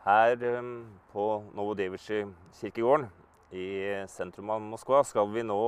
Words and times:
Her 0.00 0.32
eh, 0.40 0.68
på 1.12 1.24
Novodevitsjy 1.52 2.22
kirkegården 2.56 3.02
i 3.52 3.64
sentrum 4.08 4.48
av 4.48 4.62
Moskva 4.64 5.02
skal 5.04 5.26
vi 5.28 5.42
nå 5.44 5.58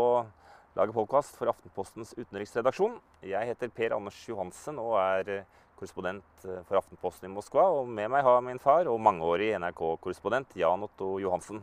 lage 0.73 0.95
podkast 0.97 1.35
for 1.37 1.51
Aftenpostens 1.53 2.15
utenriksredaksjon. 2.17 2.95
Jeg 3.29 3.51
heter 3.51 3.69
Per 3.77 3.93
Anders 3.93 4.17
Johansen 4.25 4.79
og 4.81 4.95
er 5.03 5.29
eh, 5.35 5.59
korrespondent 5.77 6.47
eh, 6.47 6.63
for 6.65 6.81
Aftenposten 6.81 7.29
i 7.29 7.33
Moskva. 7.35 7.67
Og 7.77 7.91
med 7.93 8.09
meg 8.09 8.25
har 8.25 8.41
min 8.47 8.61
far 8.63 8.89
og 8.89 9.03
mangeårig 9.05 9.51
NRK-korrespondent 9.61 10.57
Jan 10.57 10.87
Otto 10.89 11.19
Johansen. 11.21 11.61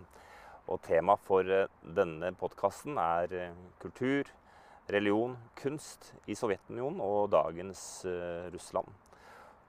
Og 0.69 0.77
tema 0.85 1.15
for 1.25 1.49
denne 1.81 2.29
podkasten 2.37 3.01
er 3.01 3.33
kultur, 3.81 4.29
religion, 4.93 5.33
kunst 5.57 6.11
i 6.29 6.37
Sovjetunionen 6.37 7.01
og 7.01 7.31
dagens 7.33 7.81
Russland. 8.53 8.93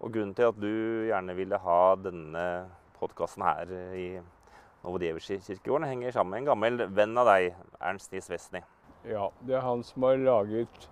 Og 0.05 0.13
grunnen 0.13 0.37
til 0.37 0.53
at 0.53 0.61
du 0.61 0.69
gjerne 1.09 1.39
ville 1.41 1.65
ha 1.65 1.81
denne 2.05 2.45
podkasten 3.01 3.45
her 3.47 3.73
i 3.97 4.07
Novodevitsjij-kirkegården, 4.85 5.89
henger 5.89 6.15
sammen 6.15 6.31
med 6.31 6.43
en 6.43 6.51
gammel 6.53 6.87
venn 6.97 7.19
av 7.21 7.29
deg, 7.29 7.55
Ernst 7.81 8.13
Nis 8.13 8.31
Wesny. 8.33 8.63
Ja, 9.09 9.31
det 9.45 9.57
er 9.57 9.65
han 9.65 9.83
som 9.85 10.05
har 10.05 10.21
laget 10.21 10.89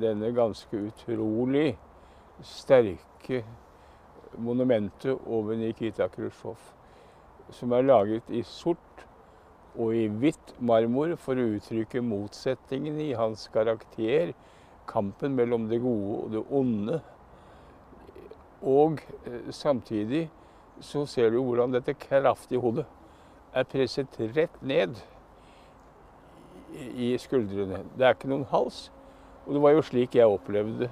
denne 0.00 0.32
ganske 0.34 0.80
utrolig 0.88 1.76
sterke 2.42 3.44
monumentet 4.38 5.14
over 5.26 5.56
Nikita 5.56 6.08
Khrusjtsjov. 6.12 6.58
Som 7.54 7.72
er 7.72 7.86
laget 7.86 8.30
i 8.30 8.42
sort 8.42 9.06
og 9.76 9.94
i 9.94 10.06
hvitt 10.08 10.54
marmor 10.58 11.14
for 11.20 11.38
å 11.38 11.50
uttrykke 11.56 12.02
motsetningen 12.02 12.98
i 13.02 13.12
hans 13.16 13.46
karakter. 13.52 14.32
Kampen 14.88 15.36
mellom 15.36 15.68
det 15.70 15.82
gode 15.84 16.16
og 16.22 16.32
det 16.34 16.42
onde. 16.50 17.00
Og 18.66 19.02
eh, 19.26 19.50
samtidig 19.54 20.26
så 20.80 21.06
ser 21.08 21.30
du 21.32 21.40
hvordan 21.40 21.72
dette 21.72 21.94
kraftige 21.98 22.60
hodet 22.60 22.86
er 23.56 23.64
presset 23.70 24.18
rett 24.36 24.56
ned 24.60 24.98
i 26.76 27.14
skuldrene. 27.20 27.82
Det 27.96 28.04
er 28.06 28.16
ikke 28.16 28.30
noen 28.30 28.46
hals. 28.50 28.86
Og 29.46 29.54
det 29.54 29.62
var 29.62 29.76
jo 29.76 29.84
slik 29.86 30.16
jeg 30.18 30.28
opplevde 30.28 30.90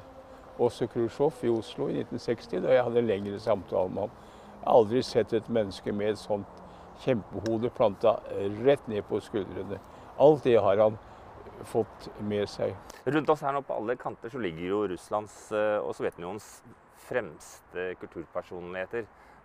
også 0.63 0.87
Khrusjtsjov 0.87 1.43
i 1.43 1.51
Oslo 1.51 1.89
i 1.91 1.99
1960, 2.05 2.63
da 2.63 2.77
jeg 2.77 2.85
hadde 2.87 3.01
en 3.03 3.11
lengre 3.11 3.41
samtale 3.43 3.91
med 3.91 4.07
ham. 4.07 4.21
Jeg 4.61 4.69
har 4.69 4.79
aldri 4.79 5.03
sett 5.05 5.33
et 5.35 5.49
menneske 5.53 5.93
med 5.93 6.15
et 6.15 6.21
sånt 6.21 6.63
kjempehode 7.03 7.73
planta 7.75 8.15
rett 8.63 8.87
ned 8.89 9.03
på 9.09 9.19
skuldrene. 9.21 9.81
Alt 10.23 10.47
det 10.47 10.61
har 10.63 10.79
han 10.79 10.97
fått 11.69 12.09
med 12.23 12.47
seg. 12.51 12.73
Rundt 13.05 13.31
oss 13.35 13.43
her 13.45 13.55
nå 13.55 13.65
på 13.67 13.75
alle 13.77 13.99
kanter 13.99 14.31
så 14.33 14.41
ligger 14.41 14.65
jo 14.69 14.81
Russlands 14.95 15.37
eh, 15.53 15.77
og 15.83 15.95
Sovjetunionens 15.97 16.49
fremste 17.05 17.91
kulturpersonligheter. 18.01 19.05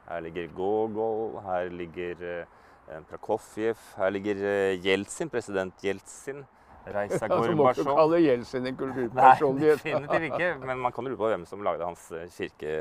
Her 0.09 0.23
ligger 0.25 0.47
Gogol, 0.57 1.35
her 1.45 1.69
ligger 1.69 2.23
eh, 2.25 3.01
Prokofjev, 3.09 3.77
her 3.97 4.09
ligger 4.09 4.39
eh, 4.41 4.79
Jeltsin, 4.85 5.29
president 5.29 5.83
Jeltsin. 5.85 6.41
Reisa 6.89 7.27
Altså, 7.29 7.51
må 7.53 7.67
kaller 7.67 7.93
kalle 7.99 8.21
Jeltsin 8.23 8.63
en 8.63 8.71
Nei, 8.71 8.77
kulturpersonlighet. 8.79 9.83
definitivt 9.83 10.25
ikke. 10.31 10.49
Men 10.65 10.81
man 10.81 10.95
kan 10.95 11.05
lure 11.05 11.19
på 11.19 11.29
hvem 11.29 11.45
som 11.45 11.61
lagde 11.65 11.85
hans 11.85 12.07
eh, 12.17 12.25
kirke, 12.33 12.73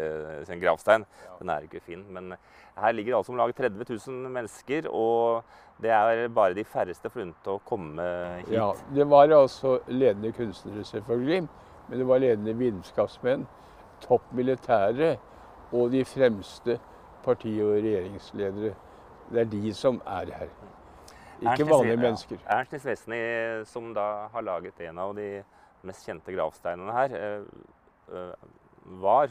sin 0.49 0.63
gravstein. 0.63 1.05
Den 1.43 1.53
er 1.53 1.67
ikke 1.69 1.83
fin. 1.85 2.07
Men 2.15 2.33
her 2.79 2.97
ligger 2.97 3.19
altså 3.19 3.35
om 3.35 3.41
lag 3.43 3.53
30 3.59 3.85
000 3.91 4.33
mennesker, 4.39 4.89
og 4.89 5.45
det 5.83 5.93
er 5.93 6.29
bare 6.33 6.57
de 6.57 6.65
færreste 6.65 7.11
forunt 7.13 7.51
å 7.51 7.59
komme 7.69 8.09
hit. 8.47 8.55
Ja, 8.57 8.73
det 8.95 9.05
var 9.11 9.29
altså 9.37 9.79
ledende 9.93 10.33
kunstnere, 10.33 10.85
selvfølgelig. 10.87 11.45
Men 11.89 12.01
det 12.01 12.09
var 12.09 12.21
ledende 12.25 12.57
vitenskapsmenn, 12.57 13.45
topp 14.05 14.33
militære 14.37 15.17
og 15.73 15.91
de 15.93 16.05
fremste 16.09 16.79
parti- 17.25 17.61
og 17.63 17.77
regjeringsledere. 17.79 18.75
Det 19.29 19.41
er 19.41 19.51
de 19.53 19.73
som 19.75 20.03
er 20.07 20.33
her. 20.33 20.49
Ikke 21.39 21.63
Ernst 21.63 21.71
vanlige 21.71 21.97
mennesker. 21.97 22.39
Ja. 22.43 22.59
Ernst 22.59 22.73
Nies 22.73 22.87
Vesny, 22.87 23.21
som 23.65 23.93
da 23.95 24.29
har 24.33 24.43
laget 24.43 24.81
en 24.81 24.99
av 24.99 25.15
de 25.17 25.29
mest 25.87 26.07
kjente 26.07 26.35
gravsteinene 26.35 26.93
her, 26.97 27.15
eh, 27.15 27.45
eh, 28.13 28.49
var 29.01 29.31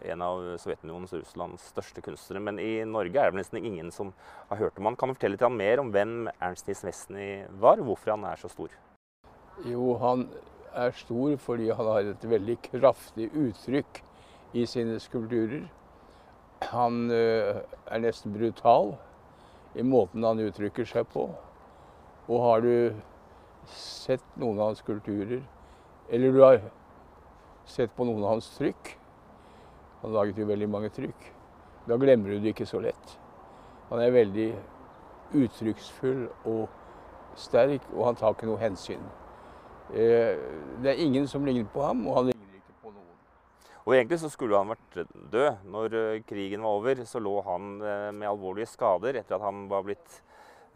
en 0.00 0.22
av 0.24 0.42
Sovjetunionens 0.58 1.12
og 1.12 1.22
Russlands 1.22 1.68
største 1.70 2.02
kunstnere. 2.02 2.40
Men 2.40 2.58
i 2.58 2.84
Norge 2.88 3.20
er 3.20 3.30
det 3.30 3.40
nesten 3.42 3.60
ingen 3.62 3.90
som 3.94 4.12
har 4.48 4.56
hørt 4.56 4.78
om 4.78 4.88
han. 4.88 4.96
Kan 4.96 5.08
du 5.10 5.14
fortelle 5.14 5.36
litt 5.36 5.56
mer 5.56 5.82
om 5.82 5.92
hvem 5.92 6.30
Ernst 6.40 6.66
Nies 6.66 6.82
Vesny 6.84 7.46
var, 7.60 7.78
og 7.78 7.92
hvorfor 7.92 8.16
han 8.16 8.24
er 8.24 8.40
så 8.40 8.50
stor? 8.50 8.70
Jo, 9.68 9.94
han 10.00 10.28
er 10.74 10.94
stor 10.96 11.36
fordi 11.36 11.68
han 11.70 11.86
har 11.86 12.12
et 12.14 12.24
veldig 12.30 12.56
kraftig 12.70 13.28
uttrykk 13.36 14.00
i 14.54 14.64
sine 14.66 14.98
skulpturer. 15.02 15.68
Han 16.68 17.10
ø, 17.10 17.60
er 17.90 18.02
nesten 18.02 18.34
brutal 18.34 18.94
i 19.74 19.82
måten 19.86 20.24
han 20.26 20.40
uttrykker 20.44 20.84
seg 20.88 21.08
på. 21.12 21.28
Og 22.28 22.42
har 22.44 22.60
du 22.64 22.92
sett 23.70 24.24
noen 24.40 24.58
av 24.60 24.70
hans 24.70 24.82
skulpturer, 24.82 25.42
eller 26.10 26.32
du 26.32 26.40
har 26.42 26.60
sett 27.70 27.92
på 27.96 28.04
noen 28.08 28.24
av 28.24 28.34
hans 28.36 28.48
trykk 28.56 28.96
Han 30.00 30.14
laget 30.16 30.38
jo 30.40 30.46
veldig 30.48 30.68
mange 30.72 30.88
trykk. 30.96 31.26
Da 31.84 31.96
glemmer 32.00 32.32
du 32.32 32.40
det 32.40 32.54
ikke 32.54 32.66
så 32.66 32.78
lett. 32.80 33.18
Han 33.90 34.00
er 34.00 34.14
veldig 34.14 34.46
uttrykksfull 35.36 36.22
og 36.48 36.68
sterk, 37.36 37.84
og 37.92 38.06
han 38.06 38.16
tar 38.16 38.32
ikke 38.32 38.48
noe 38.48 38.62
hensyn. 38.62 39.02
Eh, 39.92 40.40
Det 40.80 40.88
er 40.94 41.02
ingen 41.04 41.26
som 41.28 41.44
ligner 41.44 41.68
på 41.68 41.82
ham, 41.84 42.06
og 42.06 42.16
han 42.16 42.30
ligner 42.30 42.56
ikke 42.56 42.78
på 42.82 42.94
noen. 42.94 43.18
Og 43.86 43.94
egentlig 43.96 44.20
så 44.20 44.30
skulle 44.32 44.58
han 44.58 44.72
vært 44.72 44.98
død. 45.32 45.62
Når 45.72 45.94
eh, 45.98 46.22
krigen 46.28 46.64
var 46.64 46.80
over, 46.80 47.04
så 47.08 47.22
lå 47.22 47.36
han 47.46 47.70
eh, 47.80 48.08
med 48.12 48.28
alvorlige 48.28 48.68
skader 48.70 49.20
etter 49.20 49.38
at 49.38 49.46
han 49.46 49.64
var 49.70 49.86
blitt 49.86 50.18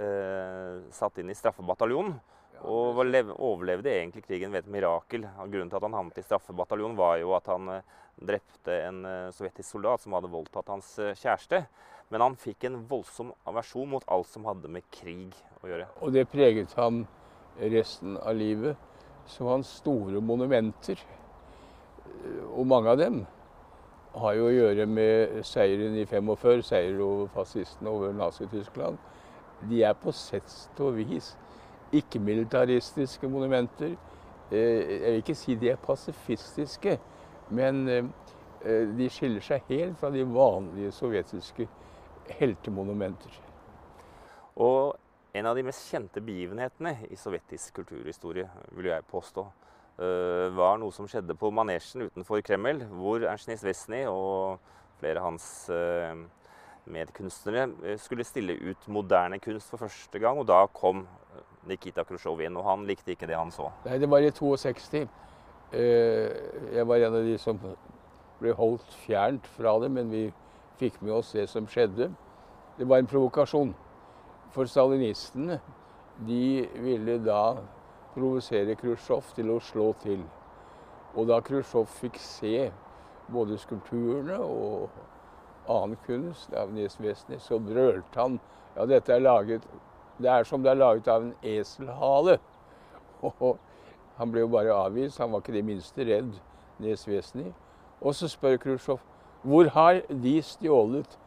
eh, 0.00 0.81
satt 0.94 1.20
inn 1.20 1.32
i 1.32 1.37
straffebataljonen. 1.37 2.16
Og 2.65 2.97
overlevde 2.97 3.92
egentlig 3.92 4.22
krigen 4.25 4.54
ved 4.54 4.62
et 4.62 4.70
mirakel. 4.72 5.26
Grunnen 5.37 5.69
til 5.69 5.76
at 5.76 5.84
han 5.84 5.98
havnet 5.98 6.20
i 6.22 6.25
straffebataljonen, 6.25 6.97
var 6.97 7.19
jo 7.20 7.34
at 7.37 7.50
han 7.53 7.72
eh, 7.75 7.98
drepte 8.15 8.78
en 8.87 9.03
sovjetisk 9.34 9.75
soldat 9.75 10.04
som 10.04 10.15
hadde 10.15 10.31
voldtatt 10.31 10.71
hans 10.71 10.92
kjæreste. 11.19 11.65
Men 12.15 12.22
han 12.22 12.36
fikk 12.38 12.69
en 12.69 12.78
voldsom 12.88 13.32
aversjon 13.48 13.91
mot 13.91 14.06
alt 14.12 14.31
som 14.31 14.47
hadde 14.48 14.71
med 14.71 14.86
krig 14.94 15.34
å 15.65 15.69
gjøre. 15.69 15.88
Og 16.00 16.15
det 16.15 16.28
preget 16.31 16.72
ham 16.78 17.03
resten 17.59 18.16
av 18.22 18.36
livet. 18.38 18.76
Så 19.26 19.48
hans 19.48 19.71
store 19.81 20.21
monumenter, 20.21 21.00
og 22.55 22.67
mange 22.67 22.91
av 22.91 22.99
dem, 22.99 23.25
har 24.15 24.35
jo 24.39 24.47
å 24.47 24.55
gjøre 24.55 24.87
med 24.87 25.41
seieren 25.47 25.97
i 25.99 26.05
45, 26.07 26.62
seier 26.69 27.01
over 27.03 27.31
fascistene 27.35 27.91
over 27.91 28.12
Nazi-Tyskland. 28.15 28.99
De 29.69 29.83
er 29.83 29.97
på 29.99 30.12
sett 30.15 30.81
og 30.84 30.95
vis 31.01 31.33
ikke-militaristiske 31.95 33.29
monumenter. 33.29 33.97
Eh, 34.51 34.59
Jeg 34.59 35.01
vil 35.01 35.23
ikke 35.23 35.34
si 35.34 35.55
de 35.55 35.71
er 35.71 35.77
pasifistiske, 35.77 36.99
men 37.51 37.89
eh, 37.89 38.05
eh, 38.65 38.89
de 38.99 39.09
skiller 39.11 39.43
seg 39.43 39.67
helt 39.69 39.99
fra 39.99 40.11
de 40.11 40.25
vanlige 40.25 40.93
sovjetiske 40.93 41.69
heltemonumenter. 42.39 43.41
Og 44.57 44.95
en 45.34 45.47
av 45.47 45.57
de 45.57 45.65
mest 45.67 45.91
kjente 45.91 46.23
begivenhetene 46.23 46.97
i 47.11 47.17
sovjetisk 47.19 47.81
kulturhistorie, 47.81 48.47
vil 48.71 48.93
jeg 48.93 49.11
påstå, 49.11 49.47
var 49.97 50.78
noe 50.82 50.91
som 50.93 51.06
skjedde 51.06 51.37
på 51.38 51.53
manesjen 51.55 52.09
utenfor 52.09 52.41
Kreml, 52.43 52.81
hvor 52.99 53.22
Ernst 53.31 53.62
Wesny 53.62 54.00
og 54.10 54.59
flere 54.99 55.21
av 55.21 55.28
hans 55.28 55.47
eh, 55.71 56.16
medkunstnere 56.91 57.69
eh, 57.84 57.99
skulle 58.00 58.25
stille 58.27 58.56
ut 58.59 58.88
moderne 58.93 59.38
kunst 59.43 59.71
for 59.72 59.84
første 59.84 60.21
gang, 60.22 60.38
og 60.41 60.49
da 60.50 60.65
kom 60.75 61.04
eh, 61.04 61.44
Nikita 61.71 62.04
Khrusjtsjov 62.04 62.43
inn, 62.44 62.59
og 62.60 62.66
han 62.69 62.84
likte 62.88 63.15
ikke 63.15 63.28
det 63.31 63.38
han 63.38 63.53
så. 63.54 63.71
Nei, 63.87 63.99
det 64.03 64.10
var 64.10 64.25
i 64.25 64.33
62. 64.34 65.04
Eh, 65.75 66.34
Jeg 66.75 66.87
var 66.91 67.06
en 67.06 67.19
av 67.21 67.25
de 67.31 67.38
som 67.41 67.60
ble 68.41 68.53
holdt 68.59 68.99
fjernt 69.06 69.47
fra 69.56 69.77
det, 69.83 69.91
men 69.94 70.10
vi 70.12 70.27
fikk 70.81 71.00
med 71.03 71.15
oss 71.21 71.33
det 71.37 71.47
som 71.49 71.66
skjedde. 71.71 72.10
Det 72.78 72.88
var 72.91 73.00
en 73.00 73.09
provokasjon. 73.10 73.72
For 74.54 74.69
stalinistene, 74.71 75.60
de 76.27 76.66
ville 76.83 77.16
da 77.24 77.57
provosere 78.15 78.77
Khrusjtsjov 78.78 79.34
til 79.37 79.51
å 79.55 79.61
slå 79.63 79.91
til. 80.03 80.22
Og 81.15 81.28
da 81.31 81.41
Khrusjtsjov 81.45 81.87
fikk 82.01 82.19
se 82.22 82.71
både 83.33 83.59
skulpturene 83.59 84.39
og 84.39 84.89
annen 85.71 85.99
kunst 86.07 86.53
av 86.55 86.72
Nes 86.75 86.99
Vesny, 87.01 87.39
så 87.41 87.59
brølte 87.59 88.21
han 88.21 88.39
ja, 88.75 88.87
dette 88.91 89.15
er 89.15 89.22
laget 89.22 89.63
Det 90.19 90.31
er 90.31 90.45
som 90.45 90.63
det 90.63 90.71
er 90.71 90.78
laget 90.78 91.09
av 91.09 91.22
en 91.22 91.33
eselhale. 91.43 92.39
Og 93.22 93.57
han 94.19 94.31
ble 94.31 94.45
jo 94.45 94.51
bare 94.53 94.75
avvist. 94.75 95.19
Han 95.19 95.33
var 95.33 95.43
ikke 95.43 95.57
det 95.57 95.65
minste 95.67 96.07
redd 96.07 96.37
Nes 96.78 97.03
Vesny. 97.09 97.49
Og 98.01 98.15
så 98.15 98.28
spør 98.31 98.60
Khrusjtsjov 98.63 99.03
hvor 99.45 99.69
har 99.75 99.99
de 100.09 100.39
stjålet 100.41 101.19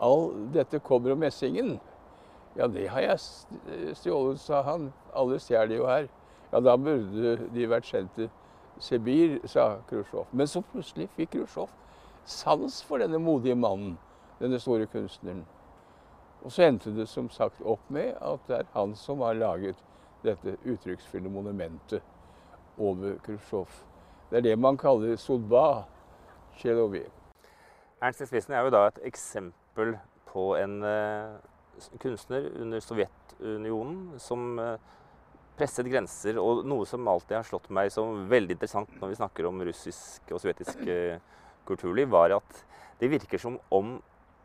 all 0.00 0.30
dette 0.54 0.78
kobber 0.80 1.12
og 1.12 1.18
messingen? 1.20 1.74
Ja, 2.56 2.70
det 2.72 2.86
har 2.88 3.04
jeg 3.04 3.18
stjålet, 3.98 4.40
sa 4.40 4.62
han. 4.64 4.92
Alle 5.12 5.36
stjeler 5.42 5.76
jo 5.76 5.88
her. 5.90 6.06
Ja, 6.56 6.60
da 6.60 6.76
burde 6.76 7.36
de 7.52 7.66
vært 7.68 7.84
sendt 7.84 8.14
til 8.16 8.30
Sibir, 8.80 9.34
sa 9.44 9.74
Khrusjtsjov. 9.90 10.30
Men 10.32 10.48
så 10.48 10.62
plutselig 10.64 11.10
fikk 11.12 11.34
Khrusjtsjov 11.34 11.68
sans 12.24 12.78
for 12.88 13.04
denne 13.04 13.20
modige 13.20 13.54
mannen, 13.54 13.98
denne 14.40 14.56
store 14.60 14.86
kunstneren. 14.88 15.42
Og 16.40 16.52
så 16.52 16.64
endte 16.64 16.94
det 16.96 17.10
som 17.12 17.28
sagt 17.28 17.60
opp 17.60 17.84
med 17.92 18.16
at 18.24 18.48
det 18.48 18.62
er 18.62 18.72
han 18.72 18.96
som 18.96 19.20
har 19.20 19.36
laget 19.36 19.84
dette 20.24 20.56
uttrykksfulle 20.64 21.28
monumentet 21.28 22.00
over 22.78 23.20
Khrusjtsjov. 23.28 23.68
Det 24.30 24.40
er 24.40 24.48
det 24.48 24.58
man 24.58 24.80
kaller 24.80 25.20
Sodba 25.20 25.84
Cheloviek. 26.56 27.12
Ernst 28.00 28.24
Esvisen 28.24 28.56
er 28.56 28.64
jo 28.64 28.72
da 28.72 28.86
et 28.88 29.04
eksempel 29.12 29.98
på 30.32 30.54
en 30.56 30.80
uh, 30.80 31.36
kunstner 32.00 32.48
under 32.62 32.80
Sovjetunionen 32.80 34.14
som 34.16 34.54
uh, 34.58 34.78
presset 35.58 35.88
grenser. 35.90 36.40
Og 36.42 36.64
noe 36.68 36.86
som 36.88 37.06
alltid 37.08 37.38
har 37.38 37.48
slått 37.48 37.70
meg 37.74 37.90
som 37.94 38.26
veldig 38.30 38.56
interessant 38.56 38.92
når 39.00 39.12
vi 39.12 39.18
snakker 39.20 39.48
om 39.48 39.64
russisk 39.68 40.32
og 40.32 40.42
sovjetisk 40.42 40.84
uh, 40.86 41.16
kulturliv, 41.68 42.10
var 42.12 42.36
at 42.38 42.62
det 43.00 43.10
virker 43.12 43.40
som 43.40 43.58
om 43.74 43.96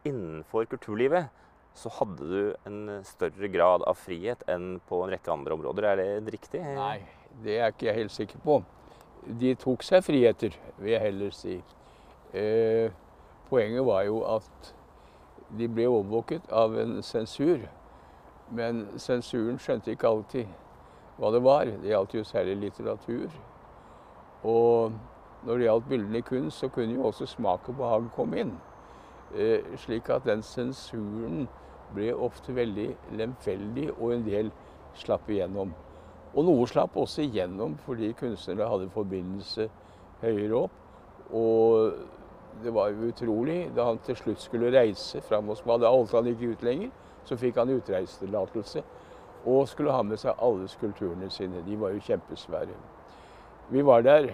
innenfor 0.07 0.65
kulturlivet 0.71 1.29
så 1.77 1.91
hadde 1.95 2.27
du 2.27 2.55
en 2.67 3.03
større 3.07 3.47
grad 3.47 3.83
av 3.87 3.95
frihet 3.95 4.43
enn 4.51 4.81
på 4.89 5.03
en 5.05 5.11
rekke 5.13 5.31
andre 5.31 5.55
områder. 5.55 5.87
Er 5.87 6.01
det 6.01 6.33
riktig? 6.35 6.61
Nei, 6.75 6.99
det 7.45 7.59
er 7.59 7.71
ikke 7.71 7.87
jeg 7.87 7.99
helt 8.01 8.15
sikker 8.15 8.43
på. 8.43 8.57
De 9.39 9.53
tok 9.59 9.85
seg 9.85 10.03
friheter, 10.03 10.57
vil 10.81 10.95
jeg 10.95 11.05
heller 11.05 11.35
si. 11.35 11.59
Eh, 12.35 12.91
poenget 13.49 13.85
var 13.87 14.03
jo 14.07 14.23
at 14.27 14.73
de 15.51 15.67
ble 15.67 15.87
overvåket 15.87 16.49
av 16.51 16.75
en 16.79 16.99
sensur. 17.05 17.63
Men 18.51 18.85
sensuren 18.99 19.59
skjønte 19.61 19.93
ikke 19.93 20.11
alltid 20.11 20.51
hva 21.21 21.29
det 21.31 21.44
var. 21.45 21.69
Det 21.69 21.91
gjaldt 21.91 22.15
jo 22.18 22.23
særlig 22.25 22.57
litteratur. 22.57 23.29
Og 24.44 24.91
når 25.45 25.57
det 25.57 25.68
gjaldt 25.68 25.89
bildene 25.89 26.18
i 26.18 26.25
kunst, 26.25 26.59
så 26.59 26.69
kunne 26.73 26.97
jo 26.97 27.06
også 27.12 27.29
smak 27.29 27.69
og 27.69 27.77
behag 27.77 28.07
komme 28.15 28.41
inn. 28.41 28.56
Eh, 29.38 29.77
slik 29.77 30.09
at 30.09 30.25
den 30.25 30.41
sensuren 30.41 31.45
ble 31.94 32.09
ofte 32.15 32.56
veldig 32.56 32.89
lemfeldig, 33.19 33.91
og 34.00 34.15
en 34.15 34.25
del 34.25 34.51
slapp 34.97 35.29
igjennom. 35.29 35.75
Og 36.33 36.47
noe 36.47 36.65
slapp 36.68 36.97
også 36.97 37.25
igjennom 37.25 37.75
fordi 37.85 38.13
kunstnere 38.18 38.69
hadde 38.71 38.89
forbindelse 38.89 39.68
høyere 40.21 40.63
opp. 40.63 40.81
Og 41.35 41.94
det 42.63 42.73
var 42.73 42.89
jo 42.89 43.12
utrolig. 43.12 43.59
Da 43.75 43.85
han 43.88 44.01
til 44.06 44.18
slutt 44.18 44.41
skulle 44.41 44.73
reise 44.73 45.21
fra 45.21 45.41
Moskva, 45.44 45.77
da 45.77 45.91
holdt 45.91 46.15
han 46.18 46.27
ikke 46.31 46.56
ut 46.56 46.65
lenger, 46.65 46.89
så 47.27 47.38
fikk 47.38 47.59
han 47.62 47.75
utreisetillatelse. 47.75 48.83
Og 49.45 49.67
skulle 49.67 49.91
ha 49.91 50.01
med 50.05 50.19
seg 50.21 50.38
alle 50.38 50.67
skulpturene 50.69 51.29
sine. 51.33 51.63
De 51.65 51.79
var 51.79 51.95
jo 51.95 52.03
kjempesvære. 52.05 52.75
Vi 53.71 53.85
var 53.85 54.01
der 54.05 54.33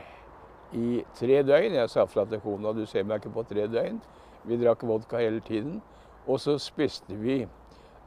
i 0.73 1.03
tre 1.15 1.43
døgn. 1.43 1.77
Jeg 1.79 1.89
sa 1.89 2.05
fra 2.05 2.25
til 2.25 2.41
kona 2.43 2.73
du 2.75 2.85
ser 2.85 3.05
meg 3.07 3.21
ikke 3.21 3.35
på 3.35 3.45
tre 3.47 3.67
døgn. 3.71 4.01
Vi 4.47 4.57
drakk 4.59 4.83
vodka 4.83 5.21
hele 5.21 5.39
tiden. 5.39 5.81
Og 6.27 6.39
så 6.43 6.57
spiste 6.59 7.15
vi 7.15 7.45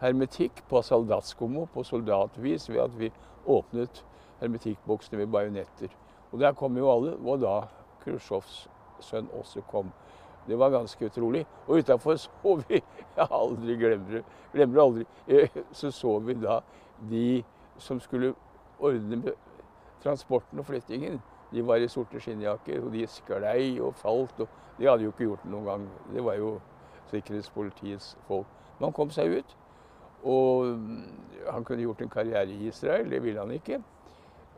hermetikk 0.00 0.62
på 0.68 0.82
soldatskomo 0.82 1.66
på 1.74 1.84
soldatvis 1.84 2.68
ved 2.68 2.82
at 2.84 2.98
vi 2.98 3.12
åpnet 3.46 4.04
hermetikkboksene 4.40 5.22
med 5.22 5.32
bajonetter. 5.32 5.88
Og 6.32 6.40
der 6.40 6.52
kom 6.52 6.76
jo 6.76 6.90
alle, 6.92 7.16
og 7.24 7.40
da 7.42 7.54
Khrusjtsjovs 8.04 8.68
sønn 9.04 9.28
også 9.36 9.64
kom. 9.68 9.90
Det 10.48 10.58
var 10.58 10.72
ganske 10.72 11.06
utrolig. 11.06 11.46
Og 11.66 11.78
utafor 11.78 12.16
så 12.16 12.54
vi 12.68 12.80
Jeg 13.16 13.26
aldri 13.30 13.76
glemmer, 13.76 14.22
glemmer 14.52 14.82
aldri. 14.82 15.04
Eh, 15.28 15.48
så 15.72 15.90
så 15.90 16.18
vi 16.24 16.34
da 16.34 16.60
de 17.10 17.42
som 17.78 18.00
skulle 18.00 18.34
ordne 18.78 19.34
transporten 20.02 20.58
og 20.58 20.66
flyttingen. 20.66 21.20
De 21.52 21.66
var 21.66 21.82
i 21.82 21.88
sorte 21.88 22.20
skinnjakker, 22.20 22.82
og 22.84 22.92
de 22.92 23.06
sklei 23.10 23.80
og 23.80 23.94
falt. 23.94 24.40
og 24.40 24.48
De 24.78 24.88
hadde 24.88 25.02
jo 25.04 25.12
ikke 25.14 25.24
gjort 25.24 25.42
det 25.44 25.50
noen 25.50 25.66
gang. 25.66 25.88
Det 26.14 26.24
var 26.24 26.38
jo 26.38 26.52
sikkerhetspolitiets 27.10 28.16
folk. 28.28 28.46
Men 28.78 28.86
han 28.86 28.96
kom 28.96 29.10
seg 29.10 29.38
ut. 29.40 29.56
Og 30.24 30.76
han 31.50 31.64
kunne 31.64 31.82
gjort 31.82 32.02
en 32.04 32.12
karriere 32.12 32.52
i 32.52 32.68
Israel, 32.68 33.10
det 33.10 33.22
ville 33.22 33.40
han 33.40 33.50
ikke. 33.50 33.80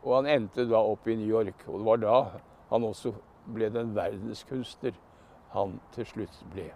Og 0.03 0.15
han 0.17 0.27
endte 0.27 0.67
da 0.67 0.83
opp 0.83 1.07
i 1.07 1.15
New 1.15 1.27
York. 1.27 1.65
Og 1.67 1.79
det 1.79 1.87
var 1.87 2.03
da 2.03 2.21
han 2.69 2.83
også 2.83 3.13
ble 3.53 3.71
den 3.71 3.95
verdenskunstner 3.95 4.95
han 5.55 5.79
til 5.95 6.05
slutt 6.05 6.43
ble. 6.53 6.71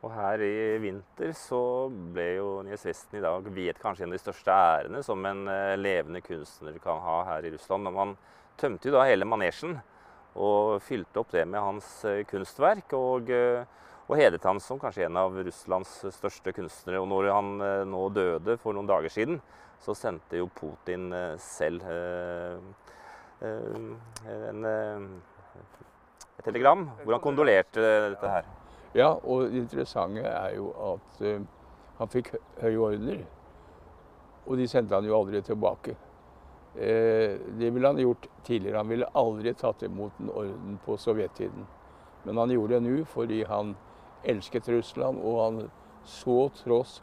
Og 0.00 0.12
her 0.14 0.40
i 0.44 0.78
vinter 0.80 1.34
så 1.36 1.62
ble 1.90 2.26
jo 2.38 2.52
Nies 2.64 2.86
i 2.88 3.20
dag 3.20 3.48
viet 3.52 3.80
kanskje 3.82 4.06
en 4.06 4.14
av 4.14 4.16
de 4.16 4.22
største 4.22 4.54
ærene 4.54 5.02
som 5.04 5.26
en 5.28 5.42
eh, 5.52 5.76
levende 5.76 6.22
kunstner 6.24 6.78
kan 6.80 7.02
ha 7.04 7.18
her 7.34 7.44
i 7.44 7.52
Russland. 7.52 7.90
Man 7.92 8.16
tømte 8.60 8.88
jo 8.88 8.96
da 8.96 9.04
hele 9.08 9.28
manesjen 9.28 9.76
og 10.40 10.78
fylte 10.86 11.20
opp 11.20 11.34
det 11.34 11.44
med 11.48 11.60
hans 11.60 11.92
eh, 12.08 12.24
kunstverk. 12.30 12.96
og 12.96 13.28
uh, 13.34 13.78
og 14.10 14.18
hedret 14.18 14.46
han 14.46 14.58
som 14.58 14.78
kanskje 14.82 15.04
en 15.06 15.18
av 15.20 15.36
Russlands 15.38 15.90
største 16.16 16.52
kunstnere. 16.54 16.98
Og 16.98 17.06
når 17.10 17.30
han 17.30 17.50
eh, 17.62 17.82
nå 17.86 18.02
døde 18.14 18.56
for 18.58 18.74
noen 18.74 18.88
dager 18.90 19.12
siden, 19.12 19.38
så 19.80 19.94
sendte 19.96 20.40
jo 20.40 20.50
Putin 20.50 21.12
eh, 21.14 21.36
selv 21.40 21.86
eh, 21.86 22.58
en, 23.40 24.66
et 24.66 26.42
telegram 26.44 26.82
hvor 27.04 27.14
han 27.14 27.22
kondolerte 27.24 27.84
dette 28.10 28.32
her. 28.34 28.50
Ja, 28.94 29.12
og 29.22 29.50
det 29.50 29.62
interessante 29.62 30.22
er 30.26 30.54
jo 30.56 30.70
at 30.94 31.20
uh, 31.22 31.42
han 31.98 32.10
fikk 32.10 32.32
høye 32.58 32.78
ordner. 32.78 33.20
Og 34.46 34.56
de 34.58 34.66
sendte 34.68 34.96
han 34.96 35.06
jo 35.06 35.18
aldri 35.18 35.42
tilbake. 35.46 35.94
Uh, 36.74 37.38
det 37.60 37.70
ville 37.70 37.86
han 37.86 38.00
gjort 38.02 38.26
tidligere. 38.44 38.80
Han 38.82 38.90
ville 38.90 39.12
aldri 39.14 39.54
tatt 39.54 39.84
imot 39.86 40.18
en 40.18 40.32
orden 40.34 40.80
på 40.86 40.96
sovjettiden. 40.98 41.68
Men 42.24 42.42
han 42.42 42.50
gjorde 42.50 42.80
det 42.80 42.88
nå 42.88 43.04
fordi 43.08 43.44
han 43.48 43.76
elsket 44.28 44.68
Russland, 44.68 45.22
og 45.22 45.38
han 45.44 45.62
så 46.04 46.48
tross 46.58 46.98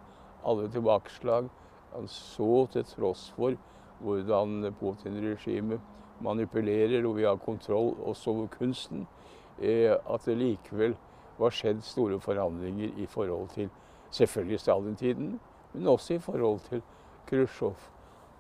alle 0.46 0.68
tilbakeslag, 0.70 1.48
han 1.94 2.08
så 2.12 2.68
til 2.72 2.86
tross 2.86 3.30
for 3.36 3.56
hvordan 4.04 4.74
Putin-regimet 4.80 5.82
manipulerer 6.22 7.06
og 7.06 7.18
vi 7.18 7.26
har 7.26 7.40
kontroll 7.42 7.96
også 8.06 8.32
over 8.34 8.48
kunsten, 8.54 9.08
eh, 9.62 9.94
at 9.94 10.26
det 10.26 10.38
likevel 10.38 10.96
var 11.40 11.54
skjedd 11.54 11.84
store 11.86 12.20
forandringer 12.20 12.98
i 12.98 13.06
forhold 13.10 13.50
til 13.54 13.70
selvfølgelig 14.12 14.60
Stalin-tiden, 14.60 15.40
men 15.74 15.88
også 15.88 16.14
i 16.14 16.24
forhold 16.24 16.60
til 16.70 16.82
Khrusjtsjov 17.28 17.76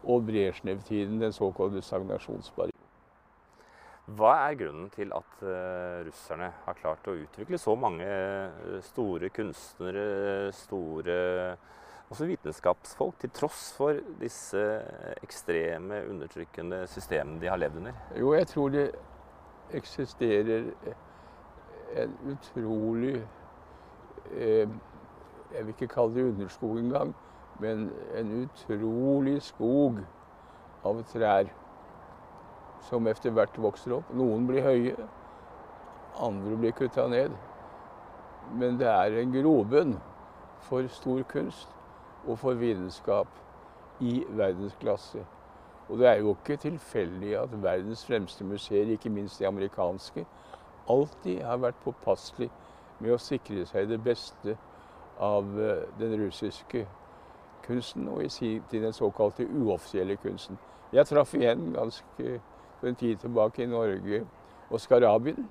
og 0.07 0.25
Brezjnev-tiden, 0.25 1.21
den 1.21 1.33
såkalte 1.35 1.81
stagnasjonsperioden. 1.81 2.73
Hva 4.17 4.33
er 4.47 4.55
grunnen 4.55 4.87
til 4.93 5.11
at 5.11 5.41
uh, 5.43 6.05
russerne 6.07 6.47
har 6.63 6.77
klart 6.79 7.09
å 7.11 7.17
utvikle 7.25 7.59
så 7.59 7.73
mange 7.75 8.05
uh, 8.07 8.77
store 8.87 9.29
kunstnere, 9.35 10.05
store 10.55 11.17
også 12.07 12.29
vitenskapsfolk, 12.29 13.17
til 13.19 13.33
tross 13.35 13.73
for 13.75 13.99
disse 14.21 14.61
ekstreme, 15.19 16.05
undertrykkende 16.07 16.85
systemene 16.87 17.41
de 17.41 17.51
har 17.51 17.59
levd 17.59 17.81
under? 17.81 17.99
Jo, 18.15 18.31
jeg 18.37 18.47
tror 18.53 18.71
det 18.71 18.85
eksisterer 19.75 20.71
en 21.95 22.17
utrolig 22.31 23.27
eh, 24.31 24.67
Jeg 25.53 25.63
vil 25.63 25.67
ikke 25.67 25.87
kalle 25.87 26.15
det 26.15 26.23
underskog 26.23 26.79
engang, 26.79 27.15
men 27.59 27.91
en 28.15 28.31
utrolig 28.43 29.41
skog 29.41 30.01
av 30.83 30.99
trær 31.07 31.47
som 32.89 33.07
etter 33.07 33.31
hvert 33.31 33.55
vokser 33.57 33.95
opp. 33.95 34.11
Noen 34.13 34.43
blir 34.47 34.65
høye, 34.65 35.07
andre 36.19 36.59
blir 36.59 36.75
kutta 36.75 37.07
ned. 37.07 37.31
Men 38.59 38.77
det 38.79 38.87
er 38.91 39.17
en 39.21 39.33
grobunn 39.33 39.95
for 40.67 40.87
stor 40.91 41.23
kunst 41.31 41.71
og 42.27 42.39
for 42.39 42.59
vitenskap 42.59 43.31
i 44.03 44.21
verdensklasse. 44.29 45.23
Og 45.89 45.99
det 45.99 46.07
er 46.07 46.19
jo 46.19 46.35
ikke 46.35 46.57
tilfeldig 46.59 47.37
at 47.39 47.63
verdens 47.63 48.05
fremste 48.05 48.43
museer, 48.43 48.91
ikke 48.91 49.09
minst 49.09 49.39
de 49.39 49.47
amerikanske, 49.47 50.25
alltid 50.89 51.41
har 51.45 51.61
vært 51.61 51.83
påpasselig 51.83 52.49
med 52.99 53.13
å 53.13 53.21
sikre 53.21 53.65
seg 53.69 53.89
det 53.89 53.99
beste 54.03 54.57
av 55.19 55.59
eh, 55.61 55.83
den 55.99 56.15
russiske 56.21 56.85
kunsten, 57.67 58.07
og 58.07 58.23
i 58.23 58.29
sin 58.29 58.63
tid 58.71 58.85
den 58.85 58.93
såkalte 58.93 59.45
uoffisielle 59.45 60.15
kunsten. 60.23 60.57
Jeg 60.93 61.05
traff 61.05 61.33
igjen 61.35 61.73
ganske 61.75 62.39
for 62.79 62.87
en 62.87 62.95
tid 62.95 63.17
tilbake 63.17 63.63
i 63.63 63.69
Norge 63.69 64.25
og 64.69 65.03
Abin. 65.03 65.47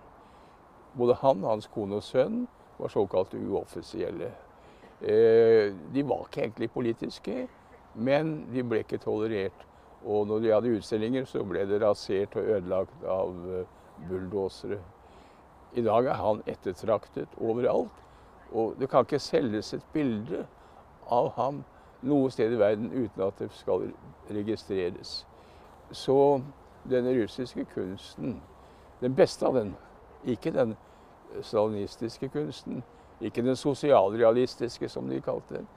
Både 0.96 1.14
han, 1.14 1.44
hans 1.44 1.66
kone 1.66 1.96
og 1.96 2.02
sønn 2.02 2.46
var 2.78 2.88
såkalte 2.88 3.36
uoffisielle. 3.36 4.32
Eh, 5.00 5.74
de 5.94 6.02
var 6.08 6.26
ikke 6.26 6.42
egentlig 6.42 6.70
politiske, 6.70 7.48
men 7.94 8.46
de 8.52 8.62
ble 8.62 8.78
ikke 8.84 8.98
tolerert. 8.98 9.66
Og 10.04 10.26
når 10.26 10.38
de 10.40 10.52
hadde 10.52 10.76
utstillinger, 10.78 11.24
så 11.24 11.44
ble 11.44 11.66
det 11.68 11.82
rasert 11.82 12.36
og 12.36 12.48
ødelagt 12.48 13.04
av 13.04 13.34
eh, 13.50 13.66
bulldosere. 14.08 14.78
I 15.76 15.82
dag 15.84 16.06
er 16.08 16.16
han 16.20 16.42
ettertraktet 16.48 17.28
overalt. 17.36 17.92
Og 18.52 18.76
det 18.80 18.88
kan 18.88 19.04
ikke 19.04 19.20
selges 19.20 19.74
et 19.74 19.84
bilde 19.92 20.46
av 21.12 21.32
ham 21.36 21.64
noe 22.06 22.30
sted 22.32 22.52
i 22.52 22.60
verden 22.60 22.88
uten 22.94 23.24
at 23.26 23.38
det 23.42 23.50
skal 23.56 23.90
registreres. 24.30 25.18
Så 25.92 26.40
denne 26.88 27.12
russiske 27.18 27.66
kunsten, 27.74 28.40
den 29.00 29.14
beste 29.14 29.46
av 29.46 29.58
den, 29.58 29.74
ikke 30.24 30.54
den 30.54 30.76
stalinistiske 31.42 32.28
kunsten, 32.32 32.82
ikke 33.20 33.42
den 33.42 33.56
sosialrealistiske, 33.56 34.88
som 34.88 35.08
de 35.10 35.20
kalte 35.20 35.60
den, 35.60 35.68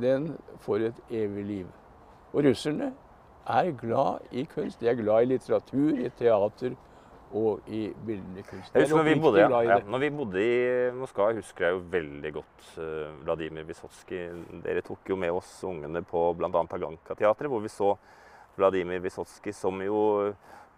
den 0.00 0.28
får 0.64 0.88
et 0.90 1.00
evig 1.10 1.44
liv. 1.44 1.66
Og 2.32 2.44
russerne 2.44 2.92
er 3.46 3.70
glad 3.78 4.18
i 4.32 4.44
kunst. 4.44 4.80
De 4.80 4.88
er 4.88 4.98
glad 4.98 5.22
i 5.22 5.32
litteratur, 5.34 5.98
i 5.98 6.08
teater 6.18 6.74
og 7.34 7.66
i 7.66 7.88
bildende 8.06 8.44
kunst. 8.46 8.74
Jeg 8.74 8.86
husker 8.86 9.00
når 9.00 9.08
vi, 9.08 9.14
bodde, 9.20 9.40
ja, 9.42 9.60
ja, 9.66 9.78
når 9.90 10.02
vi 10.04 10.10
bodde 10.14 10.42
i 10.42 10.58
Moskva, 10.94 11.32
husker 11.34 11.66
jeg 11.66 11.76
jo 11.76 11.80
veldig 11.92 12.32
godt 12.36 12.66
uh, 12.78 13.08
Vladimir 13.24 13.66
Wisotskij. 13.68 14.28
Dere 14.64 14.84
tok 14.86 15.10
jo 15.10 15.18
med 15.18 15.34
oss 15.34 15.56
ungene 15.66 16.04
på 16.06 16.26
bl.a. 16.38 16.50
Taganka-teatret, 16.70 17.50
hvor 17.50 17.64
vi 17.64 17.72
så 17.72 17.94
Vladimir 18.58 19.02
Wisotskij, 19.02 19.56
som 19.56 19.82
jo 19.82 19.98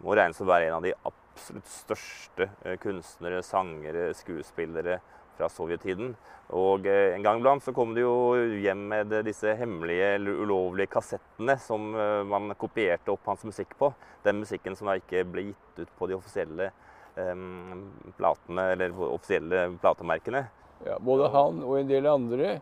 må 0.01 0.17
regnes 0.17 0.41
å 0.41 0.49
være 0.49 0.71
en 0.71 0.79
av 0.79 0.85
de 0.85 0.95
absolutt 1.09 1.69
største 1.69 2.49
uh, 2.65 2.73
kunstnere, 2.81 3.43
sangere, 3.45 4.09
skuespillere 4.17 4.99
fra 5.37 5.49
sovjettiden. 5.51 6.15
Og 6.57 6.87
eh, 6.87 7.13
en 7.15 7.23
gang 7.25 7.41
iblant 7.41 7.63
så 7.63 7.73
kom 7.75 7.93
det 7.95 8.03
jo 8.05 8.35
hjem 8.63 8.85
med 8.91 9.15
disse 9.27 9.53
hemmelige 9.59 10.13
eller 10.17 10.43
ulovlige 10.43 10.91
kassettene 10.97 11.57
som 11.61 11.89
eh, 11.95 12.21
man 12.27 12.53
kopierte 12.59 13.13
opp 13.13 13.27
hans 13.29 13.45
musikk 13.47 13.75
på. 13.79 13.91
Den 14.25 14.41
musikken 14.43 14.77
som 14.77 14.89
da 14.91 14.97
ikke 14.99 15.25
ble 15.27 15.49
gitt 15.49 15.81
ut 15.83 15.91
på 15.99 16.09
de 16.09 16.17
offisielle 16.17 16.71
um, 17.15 17.87
platene, 18.17 18.71
eller 18.73 18.95
offisielle 19.07 19.67
platemerkene. 19.81 20.47
Ja, 20.85 20.97
både 21.01 21.29
han 21.33 21.61
og 21.65 21.77
en 21.79 21.89
del 21.89 22.07
andre 22.09 22.57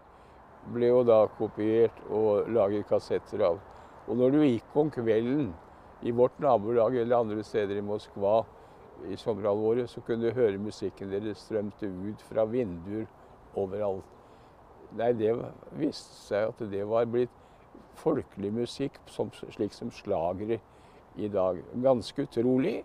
ble 0.74 0.90
jo 0.90 1.04
da 1.06 1.26
kopiert 1.38 1.98
og 2.10 2.50
laget 2.54 2.88
kassetter 2.90 3.44
av. 3.52 3.62
Og 4.06 4.18
når 4.20 4.34
du 4.34 4.44
gikk 4.46 4.78
om 4.78 4.92
kvelden 4.94 5.50
i 6.06 6.14
vårt 6.14 6.38
nabolag 6.42 6.96
eller 7.02 7.18
andre 7.18 7.44
steder 7.46 7.80
i 7.80 7.86
Moskva 7.86 8.44
i 9.10 9.16
sommerhalvåret, 9.20 9.90
så 9.90 10.02
kunne 10.02 10.28
du 10.28 10.36
høre 10.36 10.58
musikken 10.58 11.12
deres 11.12 11.44
strømte 11.46 11.88
ut 11.88 12.22
fra 12.30 12.46
vinduer 12.50 13.06
overalt. 13.56 14.04
Nei, 14.96 15.12
det 15.18 15.34
viste 15.76 16.16
seg 16.28 16.52
at 16.52 16.62
det 16.72 16.86
var 16.88 17.08
blitt 17.10 17.34
folkelig 18.00 18.52
musikk, 18.54 19.00
som, 19.12 19.32
slik 19.34 19.74
som 19.74 19.92
slagere 19.92 20.60
i 21.16 21.28
dag. 21.32 21.60
Ganske 21.84 22.28
utrolig. 22.28 22.78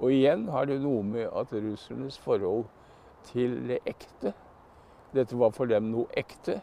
Og 0.00 0.12
igjen 0.14 0.46
har 0.48 0.68
det 0.68 0.80
noe 0.80 1.02
med 1.04 1.26
at 1.28 1.52
russernes 1.52 2.18
forhold 2.18 2.64
til 3.28 3.58
det 3.68 3.82
ekte 3.88 4.32
Dette 5.10 5.34
var 5.36 5.50
for 5.50 5.66
dem 5.66 5.88
noe 5.90 6.06
ekte. 6.16 6.60